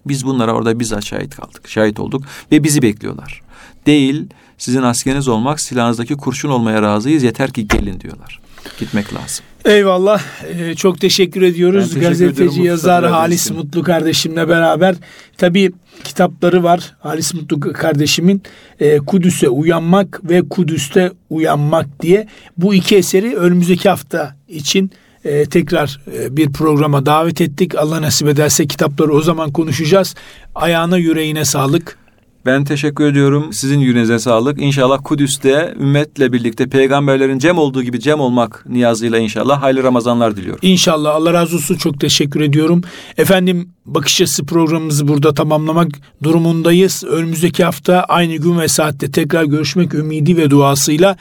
Biz 0.06 0.26
bunlara 0.26 0.52
orada 0.52 0.80
bizzat 0.80 1.04
şahit 1.04 1.36
kaldık, 1.36 1.68
şahit 1.68 2.00
olduk 2.00 2.24
ve 2.52 2.64
bizi 2.64 2.82
bekliyorlar. 2.82 3.42
Değil, 3.86 4.26
sizin 4.58 4.82
askeriniz 4.82 5.28
olmak, 5.28 5.60
silahınızdaki 5.60 6.14
kurşun 6.14 6.50
olmaya 6.50 6.82
razıyız, 6.82 7.22
yeter 7.22 7.50
ki 7.50 7.68
gelin 7.68 8.00
diyorlar. 8.00 8.40
Gitmek 8.78 9.14
lazım. 9.14 9.44
Eyvallah. 9.68 10.22
Ee, 10.48 10.74
çok 10.74 11.00
teşekkür 11.00 11.42
ediyoruz. 11.42 11.82
Ben 11.82 12.00
teşekkür 12.00 12.08
Gazeteci 12.08 12.60
bu 12.60 12.64
yazar 12.64 13.06
Halis. 13.06 13.50
Mutlu 13.50 13.82
kardeşimle 13.82 14.48
beraber. 14.48 14.94
Tabii 15.36 15.72
kitapları 16.04 16.62
var. 16.62 16.96
Halis 17.00 17.34
Mutlu 17.34 17.60
kardeşimin 17.60 18.42
e, 18.80 18.98
Kudüs'e 18.98 19.48
uyanmak 19.48 20.20
ve 20.24 20.48
Kudüs'te 20.48 21.12
uyanmak 21.30 22.02
diye. 22.02 22.26
Bu 22.56 22.74
iki 22.74 22.96
eseri 22.96 23.36
önümüzdeki 23.36 23.88
hafta 23.88 24.36
için 24.48 24.90
e, 25.24 25.44
tekrar 25.44 26.00
e, 26.14 26.36
bir 26.36 26.52
programa 26.52 27.06
davet 27.06 27.40
ettik. 27.40 27.74
Allah 27.74 28.02
nasip 28.02 28.28
ederse 28.28 28.66
kitapları 28.66 29.12
o 29.12 29.22
zaman 29.22 29.52
konuşacağız. 29.52 30.14
Ayağına 30.54 30.96
yüreğine 30.96 31.44
sağlık. 31.44 31.98
Ben 32.46 32.64
teşekkür 32.64 33.06
ediyorum. 33.06 33.52
Sizin 33.52 33.78
yüreğinize 33.78 34.18
sağlık. 34.18 34.62
İnşallah 34.62 34.98
Kudüs'te 35.04 35.74
ümmetle 35.80 36.32
birlikte 36.32 36.68
peygamberlerin 36.68 37.38
cem 37.38 37.58
olduğu 37.58 37.82
gibi 37.82 38.00
cem 38.00 38.20
olmak 38.20 38.64
niyazıyla 38.68 39.18
inşallah 39.18 39.62
hayırlı 39.62 39.82
Ramazanlar 39.82 40.36
diliyorum. 40.36 40.60
İnşallah 40.62 41.14
Allah 41.14 41.32
razı 41.32 41.56
olsun 41.56 41.74
çok 41.74 42.00
teşekkür 42.00 42.40
ediyorum. 42.40 42.82
Efendim 43.16 43.68
bakış 43.86 44.20
açısı 44.20 44.46
programımızı 44.46 45.08
burada 45.08 45.34
tamamlamak 45.34 45.88
durumundayız. 46.22 47.04
Önümüzdeki 47.04 47.64
hafta 47.64 48.02
aynı 48.02 48.36
gün 48.36 48.58
ve 48.58 48.68
saatte 48.68 49.10
tekrar 49.10 49.44
görüşmek 49.44 49.94
ümidi 49.94 50.36
ve 50.36 50.50
duasıyla 50.50 51.16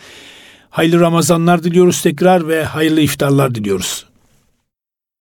hayırlı 0.70 0.99
Ramazanlar 0.99 1.63
diliyoruz 1.63 2.01
tekrar 2.01 2.47
ve 2.47 2.63
hayırlı 2.63 3.01
iftarlar 3.01 3.55
diliyoruz. 3.55 4.07